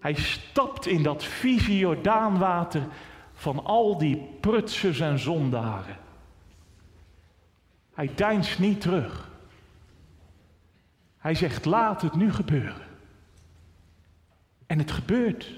Hij 0.00 0.14
stapt 0.14 0.86
in 0.86 1.02
dat 1.02 1.24
vieze 1.24 1.78
Jordaanwater 1.78 2.86
van 3.32 3.64
al 3.64 3.98
die 3.98 4.28
prutsers 4.40 5.00
en 5.00 5.18
zondaren. 5.18 5.96
Hij 7.94 8.10
deinst 8.14 8.58
niet 8.58 8.80
terug. 8.80 9.29
Hij 11.20 11.34
zegt, 11.34 11.64
laat 11.64 12.02
het 12.02 12.14
nu 12.14 12.32
gebeuren. 12.32 12.82
En 14.66 14.78
het 14.78 14.90
gebeurt. 14.90 15.50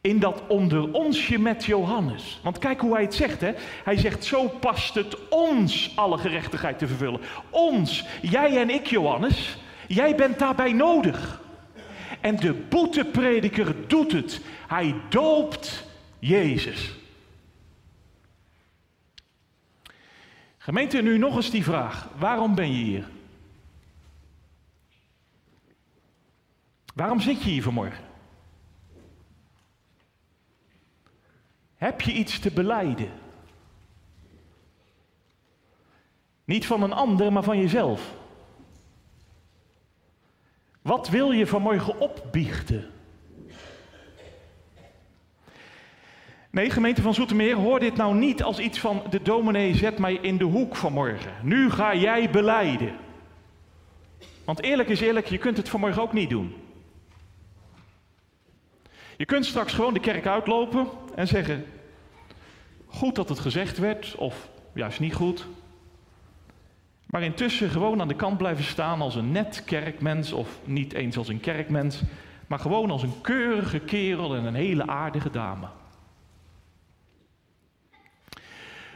In 0.00 0.18
dat 0.18 0.42
onder 0.46 0.92
onsje 0.92 1.38
met 1.38 1.64
Johannes. 1.64 2.40
Want 2.42 2.58
kijk 2.58 2.80
hoe 2.80 2.92
hij 2.92 3.02
het 3.02 3.14
zegt, 3.14 3.40
hè. 3.40 3.52
Hij 3.84 3.96
zegt, 3.96 4.24
zo 4.24 4.48
past 4.48 4.94
het 4.94 5.28
ons 5.28 5.96
alle 5.96 6.18
gerechtigheid 6.18 6.78
te 6.78 6.86
vervullen. 6.86 7.20
Ons, 7.50 8.04
jij 8.22 8.60
en 8.60 8.70
ik, 8.70 8.86
Johannes. 8.86 9.58
Jij 9.88 10.14
bent 10.14 10.38
daarbij 10.38 10.72
nodig. 10.72 11.40
En 12.20 12.36
de 12.36 12.52
boeteprediker 12.54 13.88
doet 13.88 14.12
het. 14.12 14.40
Hij 14.68 14.94
doopt 15.08 15.84
Jezus. 16.18 16.96
Gemeente, 20.58 21.02
nu 21.02 21.18
nog 21.18 21.36
eens 21.36 21.50
die 21.50 21.64
vraag. 21.64 22.08
Waarom 22.18 22.54
ben 22.54 22.72
je 22.72 22.84
hier? 22.84 23.08
Waarom 26.98 27.20
zit 27.20 27.42
je 27.42 27.50
hier 27.50 27.62
vanmorgen? 27.62 28.04
Heb 31.76 32.00
je 32.00 32.12
iets 32.12 32.38
te 32.38 32.50
beleiden? 32.50 33.10
Niet 36.44 36.66
van 36.66 36.82
een 36.82 36.92
ander, 36.92 37.32
maar 37.32 37.42
van 37.42 37.58
jezelf. 37.58 38.14
Wat 40.82 41.08
wil 41.08 41.30
je 41.30 41.46
vanmorgen 41.46 42.00
opbiechten? 42.00 42.90
Nee, 46.50 46.70
gemeente 46.70 47.02
van 47.02 47.14
Zoetermeer, 47.14 47.56
hoor 47.56 47.80
dit 47.80 47.96
nou 47.96 48.14
niet 48.14 48.42
als 48.42 48.58
iets 48.58 48.78
van 48.78 49.02
de 49.10 49.22
dominee 49.22 49.74
zet 49.74 49.98
mij 49.98 50.14
in 50.14 50.38
de 50.38 50.44
hoek 50.44 50.76
vanmorgen. 50.76 51.32
Nu 51.42 51.70
ga 51.70 51.94
jij 51.94 52.30
beleiden. 52.30 52.96
Want 54.44 54.62
eerlijk 54.62 54.88
is 54.88 55.00
eerlijk, 55.00 55.26
je 55.26 55.38
kunt 55.38 55.56
het 55.56 55.68
vanmorgen 55.68 56.02
ook 56.02 56.12
niet 56.12 56.30
doen. 56.30 56.66
Je 59.18 59.24
kunt 59.24 59.46
straks 59.46 59.72
gewoon 59.72 59.94
de 59.94 60.00
kerk 60.00 60.26
uitlopen 60.26 60.86
en 61.14 61.26
zeggen: 61.26 61.64
Goed 62.86 63.14
dat 63.14 63.28
het 63.28 63.38
gezegd 63.38 63.78
werd, 63.78 64.14
of 64.18 64.48
juist 64.72 65.00
niet 65.00 65.14
goed. 65.14 65.46
Maar 67.06 67.22
intussen 67.22 67.70
gewoon 67.70 68.00
aan 68.00 68.08
de 68.08 68.14
kant 68.14 68.38
blijven 68.38 68.64
staan 68.64 69.00
als 69.00 69.14
een 69.14 69.32
net 69.32 69.62
kerkmens, 69.64 70.32
of 70.32 70.58
niet 70.64 70.92
eens 70.92 71.16
als 71.16 71.28
een 71.28 71.40
kerkmens, 71.40 72.02
maar 72.46 72.58
gewoon 72.58 72.90
als 72.90 73.02
een 73.02 73.20
keurige 73.20 73.78
kerel 73.78 74.34
en 74.34 74.44
een 74.44 74.54
hele 74.54 74.86
aardige 74.86 75.30
dame. 75.30 75.66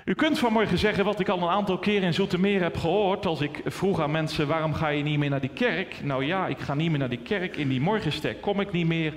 U 0.05 0.15
kunt 0.15 0.39
vanmorgen 0.39 0.79
zeggen 0.79 1.05
wat 1.05 1.21
ik 1.21 1.29
al 1.29 1.43
een 1.43 1.49
aantal 1.49 1.79
keren 1.79 2.03
in 2.03 2.15
Zoetermeer 2.15 2.63
heb 2.63 2.77
gehoord. 2.77 3.27
Als 3.27 3.41
ik 3.41 3.61
vroeg 3.65 4.01
aan 4.01 4.11
mensen 4.11 4.49
waarom 4.49 4.75
ga 4.75 4.89
je 4.89 5.03
niet 5.03 5.19
meer 5.19 5.31
naar 5.31 5.41
die 5.41 5.51
kerk? 5.51 6.05
Nou 6.05 6.25
ja, 6.25 6.47
ik 6.47 6.59
ga 6.59 6.75
niet 6.75 6.91
meer 6.91 6.99
naar 6.99 7.09
die 7.09 7.23
kerk. 7.23 7.57
In 7.57 7.69
die 7.69 7.81
morgenster 7.81 8.35
kom 8.35 8.61
ik 8.61 8.73
niet 8.73 8.87
meer. 8.87 9.15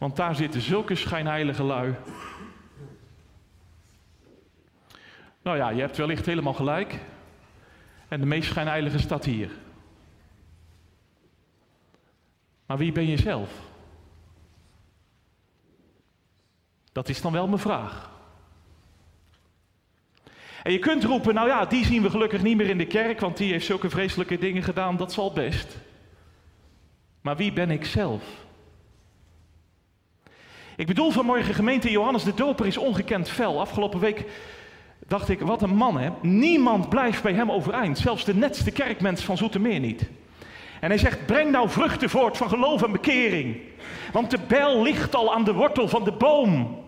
Want 0.00 0.16
daar 0.16 0.34
zitten 0.34 0.60
zulke 0.60 0.94
schijnheilige 0.94 1.62
lui. 1.62 1.94
Nou 5.42 5.56
ja, 5.56 5.70
je 5.70 5.80
hebt 5.80 5.96
wellicht 5.96 6.26
helemaal 6.26 6.52
gelijk. 6.52 6.98
En 8.08 8.20
de 8.20 8.26
meest 8.26 8.48
schijnheilige 8.48 8.98
staat 8.98 9.24
hier. 9.24 9.50
Maar 12.66 12.78
wie 12.78 12.92
ben 12.92 13.06
je 13.06 13.16
zelf? 13.16 13.50
Dat 16.92 17.08
is 17.08 17.20
dan 17.20 17.32
wel 17.32 17.46
mijn 17.48 17.60
vraag. 17.60 18.10
En 20.62 20.72
je 20.72 20.78
kunt 20.78 21.04
roepen, 21.04 21.34
nou 21.34 21.48
ja, 21.48 21.64
die 21.64 21.84
zien 21.84 22.02
we 22.02 22.10
gelukkig 22.10 22.42
niet 22.42 22.56
meer 22.56 22.68
in 22.68 22.78
de 22.78 22.86
kerk, 22.86 23.20
want 23.20 23.36
die 23.36 23.52
heeft 23.52 23.66
zulke 23.66 23.90
vreselijke 23.90 24.38
dingen 24.38 24.62
gedaan, 24.62 24.96
dat 24.96 25.12
zal 25.12 25.32
best. 25.32 25.78
Maar 27.20 27.36
wie 27.36 27.52
ben 27.52 27.70
ik 27.70 27.84
zelf? 27.84 28.48
Ik 30.80 30.86
bedoel 30.86 31.10
vanmorgen, 31.10 31.54
gemeente 31.54 31.90
Johannes 31.90 32.24
de 32.24 32.34
Doper 32.34 32.66
is 32.66 32.76
ongekend 32.76 33.28
fel. 33.28 33.60
Afgelopen 33.60 34.00
week 34.00 34.24
dacht 35.06 35.28
ik, 35.28 35.40
wat 35.40 35.62
een 35.62 35.74
man 35.74 35.98
hè. 35.98 36.10
Niemand 36.22 36.88
blijft 36.88 37.22
bij 37.22 37.32
hem 37.32 37.50
overeind, 37.50 37.98
zelfs 37.98 38.24
de 38.24 38.34
netste 38.34 38.70
kerkmens 38.70 39.22
van 39.22 39.36
Zoetermeer 39.36 39.80
niet. 39.80 40.08
En 40.80 40.88
hij 40.88 40.98
zegt, 40.98 41.26
breng 41.26 41.50
nou 41.50 41.68
vruchten 41.68 42.10
voort 42.10 42.36
van 42.36 42.48
geloof 42.48 42.82
en 42.82 42.92
bekering. 42.92 43.60
Want 44.12 44.30
de 44.30 44.38
bijl 44.48 44.82
ligt 44.82 45.14
al 45.14 45.34
aan 45.34 45.44
de 45.44 45.52
wortel 45.52 45.88
van 45.88 46.04
de 46.04 46.12
boom. 46.12 46.84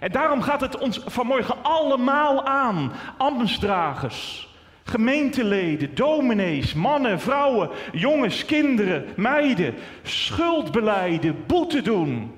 En 0.00 0.12
daarom 0.12 0.42
gaat 0.42 0.60
het 0.60 0.78
ons 0.78 1.00
vanmorgen 1.06 1.56
allemaal 1.62 2.46
aan. 2.46 2.92
Ambtsdragers, 3.18 4.48
gemeenteleden, 4.84 5.94
dominees, 5.94 6.74
mannen, 6.74 7.20
vrouwen, 7.20 7.70
jongens, 7.92 8.44
kinderen, 8.44 9.06
meiden. 9.16 9.74
Schuldbeleiden, 10.02 11.36
boete 11.46 11.82
doen. 11.82 12.36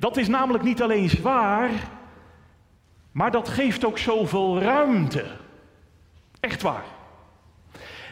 Dat 0.00 0.16
is 0.16 0.28
namelijk 0.28 0.64
niet 0.64 0.82
alleen 0.82 1.08
zwaar, 1.08 1.70
maar 3.12 3.30
dat 3.30 3.48
geeft 3.48 3.84
ook 3.84 3.98
zoveel 3.98 4.60
ruimte. 4.60 5.26
Echt 6.40 6.62
waar. 6.62 6.84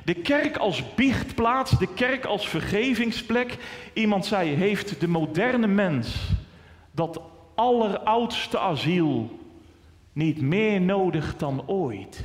De 0.05 0.15
kerk 0.15 0.57
als 0.57 0.95
biechtplaats, 0.95 1.79
de 1.79 1.95
kerk 1.95 2.25
als 2.25 2.49
vergevingsplek. 2.49 3.57
Iemand 3.93 4.27
zei, 4.27 4.55
heeft 4.55 5.01
de 5.01 5.09
moderne 5.09 5.67
mens 5.67 6.31
dat 6.91 7.21
alleroudste 7.55 8.59
asiel 8.59 9.39
niet 10.13 10.41
meer 10.41 10.81
nodig 10.81 11.37
dan 11.37 11.67
ooit? 11.67 12.25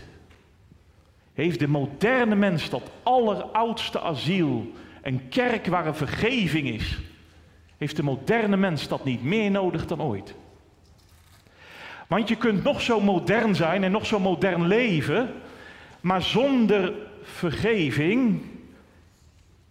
Heeft 1.33 1.59
de 1.59 1.67
moderne 1.67 2.35
mens 2.35 2.69
dat 2.69 2.91
alleroudste 3.03 4.01
asiel, 4.01 4.71
een 5.01 5.29
kerk 5.29 5.67
waar 5.67 5.87
een 5.87 5.95
vergeving 5.95 6.69
is, 6.69 6.99
heeft 7.77 7.95
de 7.95 8.03
moderne 8.03 8.57
mens 8.57 8.87
dat 8.87 9.05
niet 9.05 9.23
meer 9.23 9.51
nodig 9.51 9.85
dan 9.85 10.01
ooit? 10.01 10.35
Want 12.07 12.27
je 12.27 12.35
kunt 12.35 12.63
nog 12.63 12.81
zo 12.81 12.99
modern 12.99 13.55
zijn 13.55 13.83
en 13.83 13.91
nog 13.91 14.05
zo 14.05 14.19
modern 14.19 14.67
leven, 14.67 15.33
maar 16.01 16.21
zonder 16.21 16.93
vergeving 17.21 18.41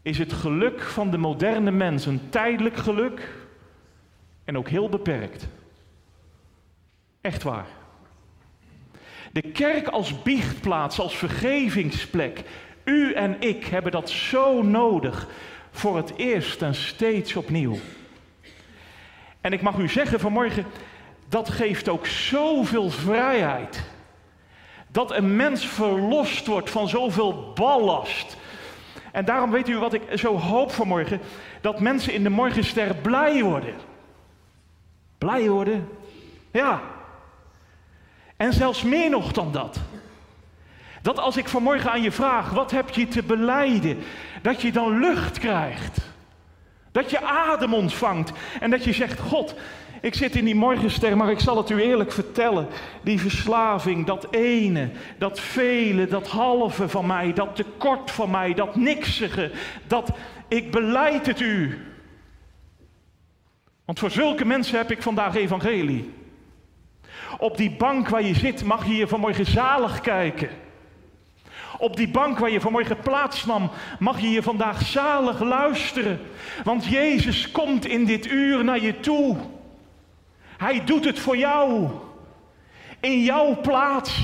is 0.02 0.18
het 0.18 0.32
geluk 0.32 0.80
van 0.80 1.10
de 1.10 1.18
moderne 1.18 1.70
mens 1.70 2.06
een 2.06 2.20
tijdelijk 2.30 2.76
geluk 2.76 3.28
en 4.44 4.58
ook 4.58 4.68
heel 4.68 4.88
beperkt. 4.88 5.48
Echt 7.20 7.42
waar. 7.42 7.66
De 9.32 9.42
kerk 9.42 9.88
als 9.88 10.22
biechtplaats, 10.22 10.98
als 10.98 11.16
vergevingsplek. 11.16 12.42
U 12.84 13.12
en 13.12 13.36
ik 13.40 13.64
hebben 13.64 13.92
dat 13.92 14.10
zo 14.10 14.62
nodig 14.62 15.28
voor 15.72 15.96
het 15.96 16.12
eerst 16.16 16.62
en 16.62 16.74
steeds 16.74 17.36
opnieuw. 17.36 17.76
En 19.40 19.52
ik 19.52 19.62
mag 19.62 19.76
u 19.76 19.88
zeggen 19.88 20.20
vanmorgen, 20.20 20.66
dat 21.28 21.48
geeft 21.48 21.88
ook 21.88 22.06
zoveel 22.06 22.90
vrijheid. 22.90 23.82
Dat 24.88 25.10
een 25.10 25.36
mens 25.36 25.66
verlost 25.66 26.46
wordt 26.46 26.70
van 26.70 26.88
zoveel 26.88 27.52
ballast. 27.54 28.36
En 29.12 29.24
daarom 29.24 29.50
weet 29.50 29.68
u 29.68 29.78
wat 29.78 29.92
ik 29.92 30.02
zo 30.14 30.36
hoop 30.36 30.72
vanmorgen? 30.72 31.20
Dat 31.60 31.80
mensen 31.80 32.12
in 32.12 32.22
de 32.22 32.30
morgenster 32.30 32.94
blij 32.94 33.42
worden. 33.42 33.74
Blij 35.18 35.48
worden? 35.48 35.88
Ja. 36.50 36.80
En 38.36 38.52
zelfs 38.52 38.82
meer 38.82 39.10
nog 39.10 39.32
dan 39.32 39.52
dat. 39.52 39.80
Dat 41.02 41.18
als 41.18 41.36
ik 41.36 41.48
vanmorgen 41.48 41.90
aan 41.90 42.02
je 42.02 42.12
vraag, 42.12 42.50
wat 42.50 42.70
heb 42.70 42.90
je 42.90 43.08
te 43.08 43.22
beleiden? 43.22 43.98
Dat 44.42 44.62
je 44.62 44.72
dan 44.72 44.98
lucht 44.98 45.38
krijgt. 45.38 45.98
Dat 46.92 47.10
je 47.10 47.22
adem 47.22 47.74
ontvangt. 47.74 48.32
En 48.60 48.70
dat 48.70 48.84
je 48.84 48.92
zegt, 48.92 49.20
God, 49.20 49.54
ik 50.00 50.14
zit 50.14 50.36
in 50.36 50.44
die 50.44 50.54
morgenster, 50.54 51.16
maar 51.16 51.30
ik 51.30 51.40
zal 51.40 51.56
het 51.56 51.70
u 51.70 51.82
eerlijk 51.82 52.12
vertellen. 52.12 52.66
Die 53.02 53.20
verslaving, 53.20 54.06
dat 54.06 54.26
ene, 54.30 54.90
dat 55.18 55.40
vele, 55.40 56.06
dat 56.06 56.28
halve 56.28 56.88
van 56.88 57.06
mij, 57.06 57.32
dat 57.32 57.56
tekort 57.56 58.10
van 58.10 58.30
mij, 58.30 58.54
dat 58.54 58.76
niksige, 58.76 59.50
dat 59.86 60.10
ik 60.48 60.70
beleid 60.70 61.26
het 61.26 61.40
u. 61.40 61.78
Want 63.84 63.98
voor 63.98 64.10
zulke 64.10 64.44
mensen 64.44 64.78
heb 64.78 64.90
ik 64.90 65.02
vandaag 65.02 65.34
evangelie. 65.34 66.10
Op 67.38 67.56
die 67.56 67.70
bank 67.70 68.08
waar 68.08 68.22
je 68.22 68.34
zit 68.34 68.64
mag 68.64 68.86
je 68.86 68.96
je 68.96 69.08
vanmorgen 69.08 69.46
zalig 69.46 70.00
kijken. 70.00 70.48
Op 71.82 71.96
die 71.96 72.08
bank 72.08 72.38
waar 72.38 72.50
je 72.50 72.60
vanmorgen 72.60 72.96
plaats 72.96 73.44
nam, 73.44 73.70
mag 73.98 74.20
je 74.20 74.30
je 74.30 74.42
vandaag 74.42 74.82
zalig 74.82 75.40
luisteren. 75.40 76.20
Want 76.64 76.84
Jezus 76.84 77.50
komt 77.50 77.86
in 77.86 78.04
dit 78.04 78.26
uur 78.26 78.64
naar 78.64 78.80
je 78.80 79.00
toe. 79.00 79.36
Hij 80.56 80.84
doet 80.84 81.04
het 81.04 81.18
voor 81.18 81.36
jou. 81.36 81.88
In 83.00 83.22
jouw 83.22 83.60
plaats. 83.60 84.20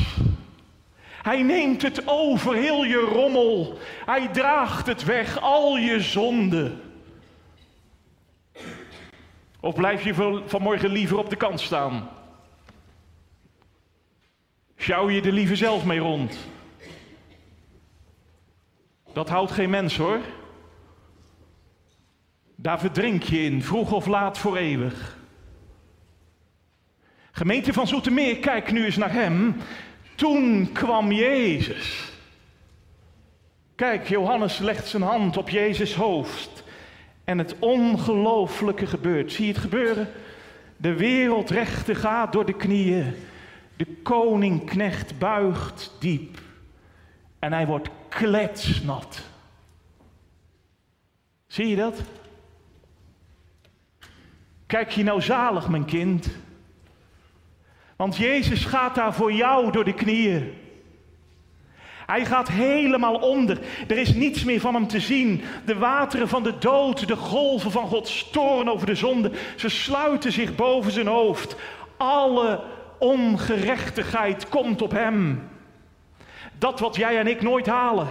Hij 1.23 1.42
neemt 1.42 1.83
het 1.83 2.03
over, 2.07 2.55
heel 2.55 2.85
je 2.85 3.09
rommel. 3.12 3.79
Hij 4.07 4.29
draagt 4.29 4.87
het 4.87 5.05
weg, 5.05 5.40
al 5.40 5.77
je 5.77 6.01
zonden. 6.01 6.81
Of 9.61 9.75
blijf 9.75 10.05
je 10.05 10.40
vanmorgen 10.47 10.90
liever 10.90 11.18
op 11.18 11.31
de 11.31 11.37
kant 11.37 11.61
staan? 11.61 12.09
Schouw 14.77 15.11
je 15.11 15.23
er 15.23 15.33
liever 15.33 15.57
zelf 15.57 15.85
mee 15.85 15.99
rond? 15.99 16.38
Dat 19.18 19.28
houdt 19.28 19.52
geen 19.52 19.70
mens 19.70 19.96
hoor. 19.96 20.20
Daar 22.57 22.78
verdrink 22.78 23.22
je 23.22 23.42
in, 23.42 23.62
vroeg 23.62 23.92
of 23.92 24.07
laat 24.07 24.38
voor 24.38 24.57
eeuwig. 24.57 25.16
Gemeente 27.31 27.72
van 27.72 27.87
Zoetermeer, 27.87 28.38
kijk 28.38 28.72
nu 28.72 28.85
eens 28.85 28.96
naar 28.96 29.12
hem. 29.12 29.57
Toen 30.14 30.72
kwam 30.72 31.12
Jezus. 31.12 32.12
Kijk, 33.74 34.09
Johannes 34.09 34.59
legt 34.59 34.87
zijn 34.87 35.02
hand 35.02 35.37
op 35.37 35.48
Jezus' 35.48 35.94
hoofd. 35.94 36.64
En 37.24 37.38
het 37.38 37.54
ongelooflijke 37.59 38.87
gebeurt. 38.87 39.33
Zie 39.33 39.46
je 39.46 39.52
het 39.52 39.61
gebeuren? 39.61 40.09
De 40.76 40.94
wereldrechte 40.94 41.94
gaat 41.94 42.33
door 42.33 42.46
de 42.46 42.57
knieën. 42.57 43.14
De 43.76 43.87
koningknecht 44.02 45.18
buigt 45.18 45.96
diep. 45.98 46.38
En 47.38 47.52
hij 47.52 47.66
wordt 47.66 47.88
kletsnat. 48.09 49.21
Zie 51.47 51.68
je 51.68 51.77
dat? 51.77 52.01
Kijk 54.66 54.90
je 54.90 55.03
nou 55.03 55.23
zalig, 55.23 55.68
mijn 55.68 55.85
kind? 55.85 56.29
Want 57.97 58.16
Jezus 58.16 58.64
gaat 58.64 58.94
daar 58.94 59.14
voor 59.14 59.33
jou 59.33 59.73
door 59.73 59.85
de 59.85 59.94
knieën. 59.94 60.53
Hij 62.07 62.25
gaat 62.25 62.49
helemaal 62.49 63.14
onder. 63.14 63.59
Er 63.88 63.99
is 63.99 64.14
niets 64.14 64.44
meer 64.44 64.61
van 64.61 64.75
hem 64.75 64.87
te 64.87 65.01
zien. 65.01 65.42
De 65.64 65.79
wateren 65.79 66.29
van 66.29 66.42
de 66.42 66.59
dood, 66.59 67.09
de 67.09 67.16
golven 67.16 67.71
van 67.71 67.87
Gods 67.87 68.31
toorn 68.31 68.71
over 68.71 68.87
de 68.87 68.94
zonde, 68.94 69.31
ze 69.57 69.68
sluiten 69.68 70.33
zich 70.33 70.55
boven 70.55 70.92
zijn 70.92 71.07
hoofd. 71.07 71.57
Alle 71.97 72.61
ongerechtigheid 72.99 74.49
komt 74.49 74.83
op 74.83 74.90
hem. 74.90 75.49
Dat 76.59 76.81
wat 76.81 76.97
jij 76.97 77.18
en 77.18 77.27
ik 77.27 77.42
nooit 77.42 77.66
halen. 77.66 78.09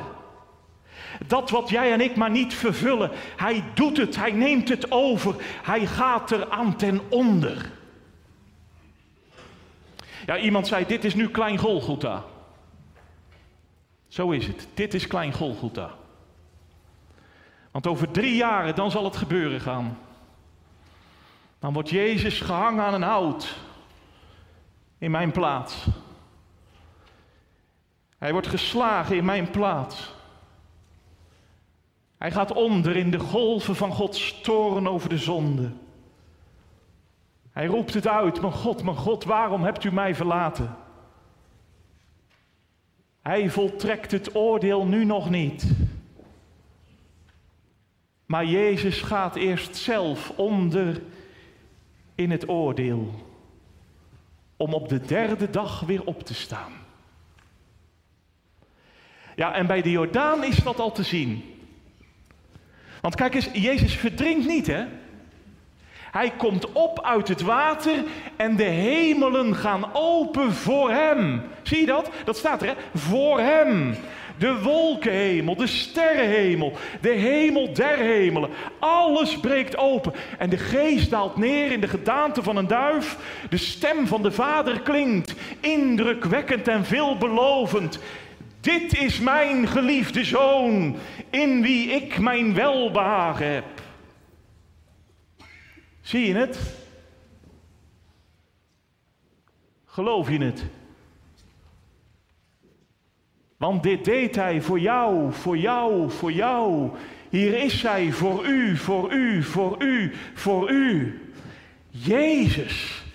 Dat 1.28 1.50
wat 1.50 1.70
jij 1.70 1.94
en 1.94 2.02
ik 2.02 2.16
maar 2.16 2.30
niet 2.30 2.54
vervullen, 2.54 3.12
hij 3.36 3.64
doet 3.74 3.98
het, 3.98 4.16
hij 4.16 4.32
neemt 4.32 4.70
het 4.70 4.92
over, 4.92 5.36
hij 5.64 5.86
gaat 5.86 6.32
er 6.32 6.50
aan 6.50 6.76
ten 6.76 7.02
onder. 7.10 7.72
Ja, 10.26 10.38
iemand 10.38 10.68
zei, 10.68 10.86
dit 10.86 11.04
is 11.04 11.16
nu 11.16 11.30
Klein 11.30 11.58
Golgotha. 11.58 12.24
Zo 14.08 14.32
is 14.32 14.48
het, 14.48 14.68
dit 14.74 14.94
is 14.94 15.08
Klein 15.08 15.34
Golgotha. 15.34 15.92
Want 17.72 17.88
over 17.88 18.12
drie 18.12 18.36
jaren, 18.36 18.76
dan 18.76 18.92
zal 18.92 19.04
het 19.04 19.18
gebeuren 19.18 19.62
gaan. 19.62 19.98
Dan 21.60 21.74
wordt 21.74 21.90
Jezus 21.90 22.42
gehangen 22.42 22.84
aan 22.84 22.94
een 22.94 23.02
hout 23.02 23.56
in 24.98 25.12
mijn 25.12 25.32
plaats. 25.32 25.88
Hij 28.18 28.32
wordt 28.32 28.48
geslagen 28.48 29.16
in 29.16 29.26
mijn 29.26 29.52
plaats. 29.52 30.16
Hij 32.18 32.32
gaat 32.32 32.54
onder 32.54 32.96
in 32.96 33.12
de 33.12 33.20
golven 33.20 33.76
van 33.76 33.92
Gods 33.92 34.42
toren 34.42 34.88
over 34.88 35.10
de 35.10 35.18
zonde. 35.18 35.72
Hij 37.52 37.66
roept 37.66 37.94
het 37.94 38.08
uit, 38.08 38.42
mijn 38.42 38.54
God, 38.54 38.84
mijn 38.84 38.96
God, 38.96 39.24
waarom 39.24 39.64
hebt 39.64 39.84
u 39.84 39.92
mij 39.92 40.16
verlaten? 40.16 40.76
Hij 43.22 43.50
voltrekt 43.50 44.12
het 44.12 44.36
oordeel 44.36 44.86
nu 44.86 45.06
nog 45.06 45.30
niet. 45.30 45.72
Maar 48.26 48.46
Jezus 48.46 49.02
gaat 49.02 49.36
eerst 49.36 49.76
zelf 49.76 50.30
onder 50.36 51.02
in 52.16 52.32
het 52.32 52.50
oordeel, 52.50 53.14
om 54.56 54.74
op 54.74 54.90
de 54.90 55.02
derde 55.02 55.50
dag 55.50 55.80
weer 55.80 56.06
op 56.06 56.24
te 56.24 56.34
staan. 56.34 56.72
Ja, 59.38 59.54
en 59.54 59.68
bij 59.68 59.82
de 59.82 59.92
Jordaan 59.92 60.44
is 60.44 60.56
dat 60.56 60.80
al 60.80 60.92
te 60.92 61.04
zien. 61.04 61.44
Want 63.02 63.16
kijk 63.16 63.36
eens, 63.36 63.50
Jezus 63.54 63.94
verdrinkt 63.96 64.48
niet, 64.48 64.68
hè? 64.68 64.86
Hij 66.12 66.32
komt 66.38 66.72
op 66.72 67.04
uit 67.04 67.28
het 67.28 67.42
water 67.42 68.04
en 68.36 68.56
de 68.56 68.64
hemelen 68.64 69.56
gaan 69.56 69.90
open 69.94 70.54
voor 70.54 70.92
hem. 70.92 71.42
Zie 71.64 71.80
je 71.80 71.86
dat? 71.86 72.10
Dat 72.26 72.38
staat 72.38 72.62
er, 72.62 72.68
hè? 72.68 72.74
Voor 72.94 73.40
hem. 73.40 73.96
De 74.38 74.62
wolkenhemel, 74.62 75.56
de 75.56 75.68
sterrenhemel, 75.68 76.74
de 77.02 77.10
hemel 77.10 77.74
der 77.74 77.98
hemelen. 77.98 78.50
Alles 78.80 79.40
breekt 79.40 79.78
open. 79.78 80.14
En 80.38 80.50
de 80.50 80.58
geest 80.58 81.10
daalt 81.10 81.38
neer 81.38 81.72
in 81.72 81.82
de 81.82 81.88
gedaante 81.88 82.44
van 82.44 82.56
een 82.56 82.68
duif. 82.68 83.18
De 83.50 83.58
stem 83.58 84.08
van 84.08 84.22
de 84.22 84.32
Vader 84.32 84.82
klinkt, 84.82 85.34
indrukwekkend 85.60 86.68
en 86.68 86.86
veelbelovend. 86.86 88.00
Dit 88.68 88.98
is 88.98 89.20
mijn 89.20 89.68
geliefde 89.68 90.24
zoon, 90.24 90.96
in 91.30 91.62
wie 91.62 91.90
ik 91.90 92.20
mijn 92.20 92.54
welbehagen 92.54 93.54
heb. 93.54 93.66
Zie 96.02 96.28
je 96.28 96.34
het? 96.34 96.60
Geloof 99.86 100.30
je 100.30 100.38
het? 100.38 100.66
Want 103.58 103.84
dit 103.84 104.06
deed 104.06 104.36
hij 104.36 104.62
voor 104.62 104.80
jou, 104.80 105.34
voor 105.34 105.58
jou, 105.58 106.12
voor 106.12 106.32
jou. 106.32 106.90
Hier 107.30 107.64
is 107.64 107.82
hij 107.82 108.12
voor 108.12 108.46
u, 108.46 108.78
voor 108.78 109.14
u, 109.14 109.44
voor 109.44 109.84
u, 109.84 110.14
voor 110.34 110.72
u. 110.72 111.22
Jezus, 111.90 113.06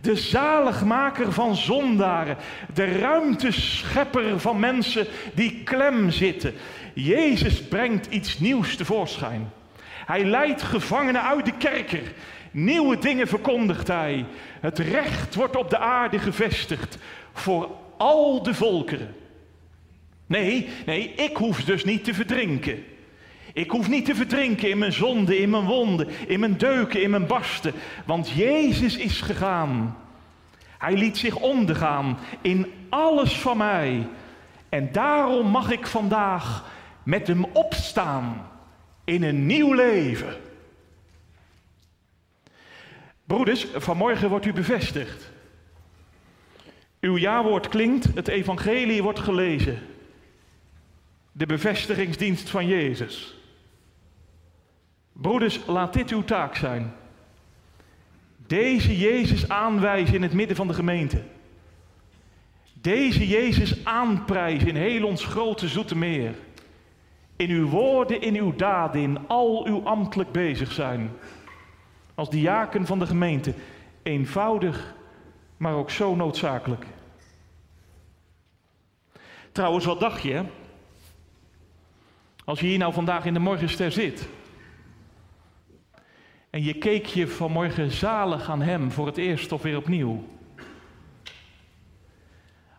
de 0.00 0.16
zaligmaker 0.16 1.32
van 1.32 1.56
zondaren, 1.56 2.36
de 2.74 2.98
ruimteschepper 2.98 4.40
van 4.40 4.60
mensen 4.60 5.06
die 5.34 5.62
klem 5.64 6.10
zitten. 6.10 6.54
Jezus 6.94 7.62
brengt 7.62 8.06
iets 8.06 8.38
nieuws 8.38 8.76
tevoorschijn. 8.76 9.50
Hij 10.06 10.24
leidt 10.24 10.62
gevangenen 10.62 11.22
uit 11.22 11.44
de 11.44 11.56
kerker. 11.58 12.12
Nieuwe 12.50 12.98
dingen 12.98 13.28
verkondigt 13.28 13.88
hij. 13.88 14.24
Het 14.60 14.78
recht 14.78 15.34
wordt 15.34 15.56
op 15.56 15.70
de 15.70 15.78
aarde 15.78 16.18
gevestigd 16.18 16.98
voor 17.32 17.70
al 17.96 18.42
de 18.42 18.54
volkeren. 18.54 19.14
Nee, 20.26 20.68
nee, 20.86 21.12
ik 21.14 21.36
hoef 21.36 21.64
dus 21.64 21.84
niet 21.84 22.04
te 22.04 22.14
verdrinken. 22.14 22.84
Ik 23.58 23.70
hoef 23.70 23.88
niet 23.88 24.04
te 24.04 24.14
verdrinken 24.14 24.70
in 24.70 24.78
mijn 24.78 24.92
zonde, 24.92 25.38
in 25.38 25.50
mijn 25.50 25.64
wonden, 25.64 26.08
in 26.28 26.40
mijn 26.40 26.58
deuken, 26.58 27.02
in 27.02 27.10
mijn 27.10 27.26
barsten. 27.26 27.72
Want 28.06 28.30
Jezus 28.30 28.96
is 28.96 29.20
gegaan. 29.20 29.98
Hij 30.78 30.94
liet 30.94 31.16
zich 31.16 31.36
ondergaan 31.36 32.18
in 32.40 32.72
alles 32.88 33.38
van 33.38 33.56
mij. 33.56 34.08
En 34.68 34.92
daarom 34.92 35.46
mag 35.46 35.70
ik 35.70 35.86
vandaag 35.86 36.64
met 37.02 37.26
hem 37.26 37.44
opstaan 37.44 38.48
in 39.04 39.22
een 39.22 39.46
nieuw 39.46 39.72
leven. 39.72 40.36
Broeders, 43.24 43.66
vanmorgen 43.74 44.28
wordt 44.28 44.46
u 44.46 44.52
bevestigd. 44.52 45.30
Uw 47.00 47.16
jawoord 47.16 47.68
klinkt, 47.68 48.14
het 48.14 48.28
evangelie 48.28 49.02
wordt 49.02 49.18
gelezen. 49.18 49.78
De 51.32 51.46
bevestigingsdienst 51.46 52.50
van 52.50 52.66
Jezus. 52.66 53.37
Broeders, 55.20 55.60
laat 55.66 55.92
dit 55.92 56.10
uw 56.10 56.24
taak 56.24 56.56
zijn. 56.56 56.92
Deze 58.46 58.98
Jezus 58.98 59.48
aanwijzen 59.48 60.14
in 60.14 60.22
het 60.22 60.32
midden 60.32 60.56
van 60.56 60.66
de 60.66 60.74
gemeente. 60.74 61.22
Deze 62.72 63.26
Jezus 63.26 63.84
aanprijzen 63.84 64.68
in 64.68 64.76
heel 64.76 65.06
ons 65.06 65.24
grote 65.24 65.68
zoete 65.68 65.96
meer. 65.96 66.34
In 67.36 67.50
uw 67.50 67.68
woorden, 67.68 68.20
in 68.20 68.34
uw 68.34 68.56
daden, 68.56 69.00
in 69.00 69.28
al 69.28 69.66
uw 69.66 69.82
ambtelijk 69.84 70.32
bezig 70.32 70.72
zijn. 70.72 71.10
Als 72.14 72.30
diaken 72.30 72.86
van 72.86 72.98
de 72.98 73.06
gemeente. 73.06 73.54
Eenvoudig, 74.02 74.94
maar 75.56 75.74
ook 75.74 75.90
zo 75.90 76.14
noodzakelijk. 76.14 76.86
Trouwens, 79.52 79.84
wat 79.84 80.00
dacht 80.00 80.22
je? 80.22 80.42
Als 82.44 82.60
je 82.60 82.66
hier 82.66 82.78
nou 82.78 82.92
vandaag 82.92 83.24
in 83.24 83.34
de 83.34 83.40
morgenster 83.40 83.92
zit. 83.92 84.28
En 86.50 86.62
je 86.62 86.74
keek 86.74 87.06
je 87.06 87.28
vanmorgen 87.28 87.90
zalig 87.90 88.50
aan 88.50 88.62
Hem 88.62 88.92
voor 88.92 89.06
het 89.06 89.16
eerst 89.16 89.52
of 89.52 89.62
weer 89.62 89.76
opnieuw. 89.76 90.24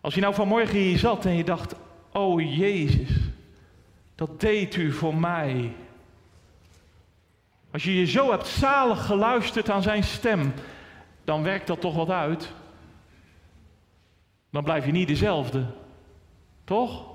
Als 0.01 0.13
je 0.13 0.21
nou 0.21 0.33
vanmorgen 0.33 0.77
hier 0.77 0.97
zat 0.97 1.25
en 1.25 1.35
je 1.35 1.43
dacht, 1.43 1.75
oh 2.11 2.57
Jezus, 2.57 3.09
dat 4.15 4.39
deed 4.39 4.75
u 4.75 4.91
voor 4.91 5.15
mij. 5.15 5.75
Als 7.71 7.83
je 7.83 7.95
je 7.95 8.05
zo 8.05 8.31
hebt 8.31 8.47
zalig 8.47 9.05
geluisterd 9.05 9.69
aan 9.69 9.81
zijn 9.81 10.03
stem, 10.03 10.53
dan 11.23 11.43
werkt 11.43 11.67
dat 11.67 11.81
toch 11.81 11.95
wat 11.95 12.09
uit. 12.09 12.51
Dan 14.49 14.63
blijf 14.63 14.85
je 14.85 14.91
niet 14.91 15.07
dezelfde. 15.07 15.65
Toch? 16.63 17.07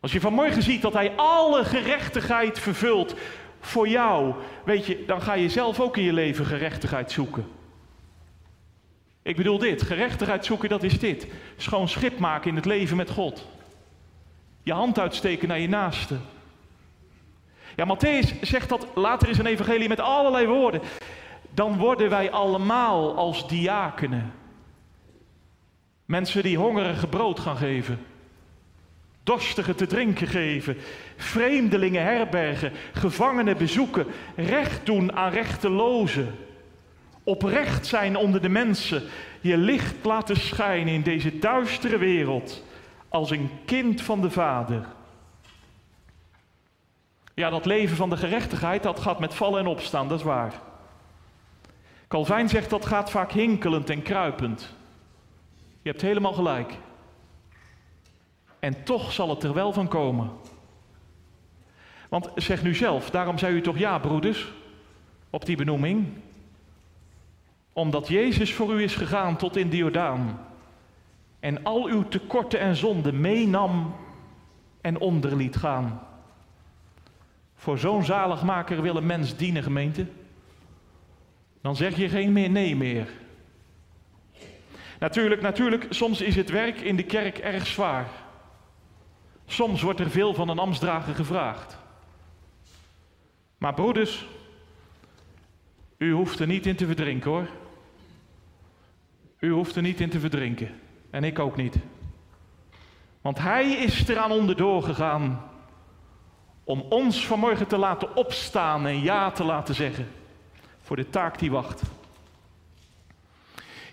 Als 0.00 0.12
je 0.12 0.20
vanmorgen 0.20 0.62
ziet 0.62 0.82
dat 0.82 0.92
hij 0.92 1.16
alle 1.16 1.64
gerechtigheid 1.64 2.58
vervult 2.58 3.14
voor 3.60 3.88
jou, 3.88 4.34
weet 4.64 4.86
je, 4.86 5.04
dan 5.06 5.22
ga 5.22 5.34
je 5.34 5.48
zelf 5.48 5.80
ook 5.80 5.96
in 5.96 6.02
je 6.02 6.12
leven 6.12 6.46
gerechtigheid 6.46 7.12
zoeken. 7.12 7.46
Ik 9.22 9.36
bedoel 9.36 9.58
dit, 9.58 9.82
gerechtigheid 9.82 10.44
zoeken, 10.44 10.68
dat 10.68 10.82
is 10.82 10.98
dit. 10.98 11.26
Schoon 11.56 11.88
schip 11.88 12.18
maken 12.18 12.50
in 12.50 12.56
het 12.56 12.64
leven 12.64 12.96
met 12.96 13.10
God. 13.10 13.46
Je 14.62 14.72
hand 14.72 14.98
uitsteken 14.98 15.48
naar 15.48 15.60
je 15.60 15.68
naaste. 15.68 16.16
Ja, 17.76 17.96
Matthäus 17.96 18.40
zegt 18.40 18.68
dat 18.68 18.86
later 18.94 19.28
in 19.28 19.34
zijn 19.34 19.46
evangelie 19.46 19.88
met 19.88 20.00
allerlei 20.00 20.46
woorden. 20.46 20.80
Dan 21.50 21.76
worden 21.76 22.10
wij 22.10 22.30
allemaal 22.30 23.16
als 23.16 23.48
diakenen. 23.48 24.32
Mensen 26.04 26.42
die 26.42 26.58
hongerige 26.58 27.06
brood 27.06 27.40
gaan 27.40 27.56
geven 27.56 27.98
dorstigen 29.28 29.76
te 29.76 29.86
drinken 29.86 30.26
geven, 30.26 30.76
vreemdelingen 31.16 32.02
herbergen, 32.02 32.72
gevangenen 32.92 33.56
bezoeken, 33.56 34.06
recht 34.36 34.86
doen 34.86 35.16
aan 35.16 35.30
rechtelozen, 35.30 36.34
oprecht 37.22 37.86
zijn 37.86 38.16
onder 38.16 38.42
de 38.42 38.48
mensen, 38.48 39.02
je 39.40 39.56
licht 39.56 39.94
laten 40.02 40.36
schijnen 40.36 40.94
in 40.94 41.02
deze 41.02 41.38
duistere 41.38 41.98
wereld 41.98 42.64
als 43.08 43.30
een 43.30 43.50
kind 43.64 44.00
van 44.02 44.20
de 44.20 44.30
Vader. 44.30 44.86
Ja, 47.34 47.50
dat 47.50 47.66
leven 47.66 47.96
van 47.96 48.10
de 48.10 48.16
gerechtigheid, 48.16 48.82
dat 48.82 49.00
gaat 49.00 49.18
met 49.18 49.34
vallen 49.34 49.60
en 49.60 49.66
opstaan, 49.66 50.08
dat 50.08 50.18
is 50.18 50.24
waar. 50.24 50.52
Calvijn 52.08 52.48
zegt 52.48 52.70
dat 52.70 52.86
gaat 52.86 53.10
vaak 53.10 53.32
hinkelend 53.32 53.90
en 53.90 54.02
kruipend. 54.02 54.74
Je 55.82 55.90
hebt 55.90 56.02
helemaal 56.02 56.32
gelijk. 56.32 56.78
En 58.58 58.84
toch 58.84 59.12
zal 59.12 59.28
het 59.28 59.42
er 59.42 59.54
wel 59.54 59.72
van 59.72 59.88
komen. 59.88 60.30
Want 62.08 62.30
zeg 62.34 62.62
nu 62.62 62.74
zelf, 62.74 63.10
daarom 63.10 63.38
zei 63.38 63.54
u 63.54 63.60
toch 63.60 63.78
ja, 63.78 63.98
broeders, 63.98 64.52
op 65.30 65.44
die 65.44 65.56
benoeming? 65.56 66.06
Omdat 67.72 68.08
Jezus 68.08 68.54
voor 68.54 68.74
u 68.74 68.82
is 68.82 68.94
gegaan 68.94 69.36
tot 69.36 69.56
in 69.56 69.70
de 69.70 70.36
en 71.40 71.64
al 71.64 71.86
uw 71.86 72.08
tekorten 72.08 72.60
en 72.60 72.76
zonden 72.76 73.20
meenam 73.20 73.94
en 74.80 74.98
onder 74.98 75.36
liet 75.36 75.56
gaan. 75.56 76.02
Voor 77.54 77.78
zo'n 77.78 78.04
zaligmaker 78.04 78.82
wil 78.82 78.96
een 78.96 79.06
mens 79.06 79.36
dienen, 79.36 79.62
gemeente. 79.62 80.06
Dan 81.60 81.76
zeg 81.76 81.96
je 81.96 82.08
geen 82.08 82.32
meer 82.32 82.50
nee 82.50 82.76
meer. 82.76 83.08
Natuurlijk, 84.98 85.40
natuurlijk, 85.40 85.86
soms 85.90 86.20
is 86.20 86.36
het 86.36 86.50
werk 86.50 86.80
in 86.80 86.96
de 86.96 87.02
kerk 87.02 87.38
erg 87.38 87.66
zwaar. 87.66 88.06
Soms 89.50 89.82
wordt 89.82 90.00
er 90.00 90.10
veel 90.10 90.34
van 90.34 90.48
een 90.48 90.58
ambtsdrager 90.58 91.14
gevraagd. 91.14 91.78
Maar 93.58 93.74
broeders, 93.74 94.26
u 95.96 96.12
hoeft 96.12 96.38
er 96.38 96.46
niet 96.46 96.66
in 96.66 96.76
te 96.76 96.86
verdrinken 96.86 97.30
hoor. 97.30 97.48
U 99.38 99.50
hoeft 99.50 99.76
er 99.76 99.82
niet 99.82 100.00
in 100.00 100.10
te 100.10 100.20
verdrinken. 100.20 100.80
En 101.10 101.24
ik 101.24 101.38
ook 101.38 101.56
niet. 101.56 101.76
Want 103.20 103.38
hij 103.38 103.70
is 103.70 104.08
eraan 104.08 104.30
onderdoor 104.30 104.82
gegaan 104.82 105.42
om 106.64 106.80
ons 106.80 107.26
vanmorgen 107.26 107.66
te 107.66 107.78
laten 107.78 108.16
opstaan 108.16 108.86
en 108.86 109.02
ja 109.02 109.30
te 109.30 109.44
laten 109.44 109.74
zeggen 109.74 110.08
voor 110.80 110.96
de 110.96 111.10
taak 111.10 111.38
die 111.38 111.50
wacht. 111.50 111.82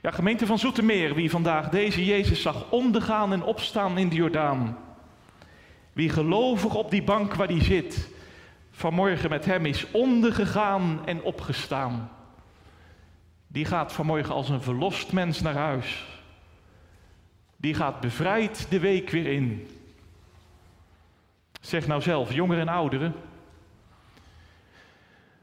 Ja, 0.02 0.12
gemeente 0.12 0.46
van 0.46 0.60
Zoetermeer, 0.60 1.14
wie 1.14 1.30
vandaag 1.30 1.70
deze 1.70 2.06
Jezus 2.06 2.42
zag 2.42 2.70
ondergaan 2.70 3.34
en 3.34 3.44
opstaan 3.44 3.98
in 3.98 4.10
de 4.10 4.16
Jordaan. 4.16 4.85
Wie 5.96 6.10
gelovig 6.10 6.76
op 6.76 6.92
die 6.92 7.04
bank 7.04 7.34
waar 7.34 7.48
hij 7.48 7.64
zit, 7.64 8.10
vanmorgen 8.72 9.30
met 9.30 9.46
hem 9.46 9.66
is 9.66 9.92
ondergegaan 9.92 11.06
en 11.06 11.22
opgestaan. 11.22 12.10
Die 13.48 13.66
gaat 13.66 13.94
vanmorgen 13.94 14.34
als 14.34 14.50
een 14.50 14.62
verlost 14.62 15.12
mens 15.12 15.42
naar 15.42 15.56
huis. 15.56 16.06
Die 17.58 17.74
gaat 17.74 18.00
bevrijd 18.00 18.68
de 18.70 18.80
week 18.80 19.10
weer 19.10 19.26
in. 19.26 19.68
Zeg 21.62 21.88
nou 21.88 22.02
zelf, 22.02 22.34
jongeren 22.34 22.62
en 22.62 22.74
ouderen. 22.74 23.14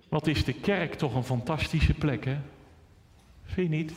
Wat 0.09 0.27
is 0.27 0.45
de 0.45 0.55
kerk 0.55 0.95
toch 0.95 1.15
een 1.15 1.25
fantastische 1.25 1.95
plek, 1.95 2.25
hè? 2.25 2.39
Vind 3.45 3.71
je 3.71 3.77
niet? 3.77 3.93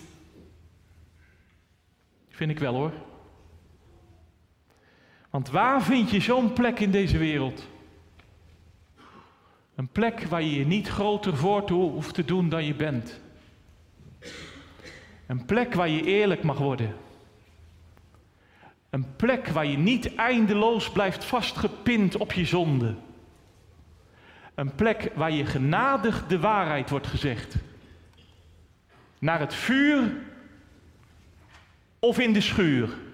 Vind 2.30 2.52
ik 2.52 2.60
wel 2.60 2.74
hoor. 2.74 2.94
Want 5.36 5.50
waar 5.50 5.84
vind 5.84 6.10
je 6.10 6.20
zo'n 6.20 6.54
plek 6.54 6.80
in 6.80 6.92
deze 6.92 7.18
wereld? 7.18 7.68
Een 9.76 9.88
plek 9.88 10.24
waar 10.24 10.42
je 10.42 10.56
je 10.56 10.66
niet 10.66 10.88
groter 10.88 11.38
voor 11.38 11.70
hoeft 11.70 12.14
te 12.14 12.26
doen 12.26 12.50
dan 12.50 12.66
je 12.66 12.74
bent. 12.74 13.22
Een 15.28 15.46
plek 15.46 15.74
waar 15.74 15.90
je 15.90 16.04
eerlijk 16.04 16.44
mag 16.44 16.58
worden. 16.58 16.96
Een 18.90 19.16
plek 19.16 19.48
waar 19.48 19.66
je 19.66 19.78
niet 19.78 20.16
eindeloos 20.16 20.92
blijft 20.92 21.24
vastgepind 21.24 22.18
op 22.18 22.32
je 22.32 22.46
zonde. 22.46 22.96
Een 24.54 24.76
plek 24.76 25.12
waar 25.16 25.32
je 25.32 25.46
genadig 25.46 26.28
de 26.28 26.40
waarheid 26.40 26.90
wordt 26.90 27.08
gezegd. 27.08 27.56
Naar 29.20 29.40
het 29.40 29.54
vuur 29.54 30.12
of 32.00 32.20
in 32.20 32.34
de 32.34 32.42
schuur. 32.42 33.05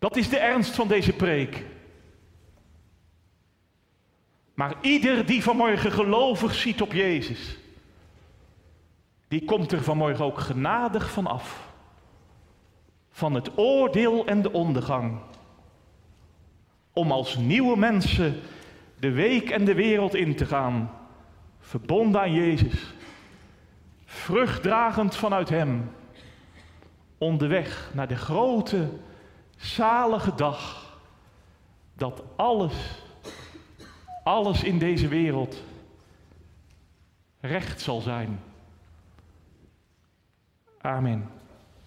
Dat 0.00 0.16
is 0.16 0.28
de 0.28 0.38
ernst 0.38 0.74
van 0.74 0.88
deze 0.88 1.12
preek. 1.12 1.64
Maar 4.54 4.74
ieder 4.80 5.26
die 5.26 5.42
vanmorgen 5.42 5.92
gelovig 5.92 6.54
ziet 6.54 6.82
op 6.82 6.92
Jezus, 6.92 7.58
die 9.28 9.44
komt 9.44 9.72
er 9.72 9.82
vanmorgen 9.82 10.24
ook 10.24 10.38
genadig 10.38 11.10
van 11.10 11.26
af. 11.26 11.68
Van 13.10 13.34
het 13.34 13.58
oordeel 13.58 14.26
en 14.26 14.42
de 14.42 14.52
ondergang. 14.52 15.18
Om 16.92 17.12
als 17.12 17.36
nieuwe 17.36 17.78
mensen 17.78 18.40
de 18.98 19.10
week 19.10 19.50
en 19.50 19.64
de 19.64 19.74
wereld 19.74 20.14
in 20.14 20.36
te 20.36 20.46
gaan, 20.46 20.90
verbonden 21.58 22.20
aan 22.20 22.32
Jezus, 22.32 22.94
vruchtdragend 24.04 25.16
vanuit 25.16 25.48
Hem, 25.48 25.90
onderweg 27.18 27.90
naar 27.94 28.08
de 28.08 28.16
grote, 28.16 28.88
zalige 29.60 30.34
dag 30.34 30.90
dat 31.94 32.22
alles, 32.36 33.02
alles 34.24 34.62
in 34.64 34.78
deze 34.78 35.08
wereld 35.08 35.62
recht 37.40 37.80
zal 37.80 38.00
zijn. 38.00 38.40
Amen. 40.80 41.39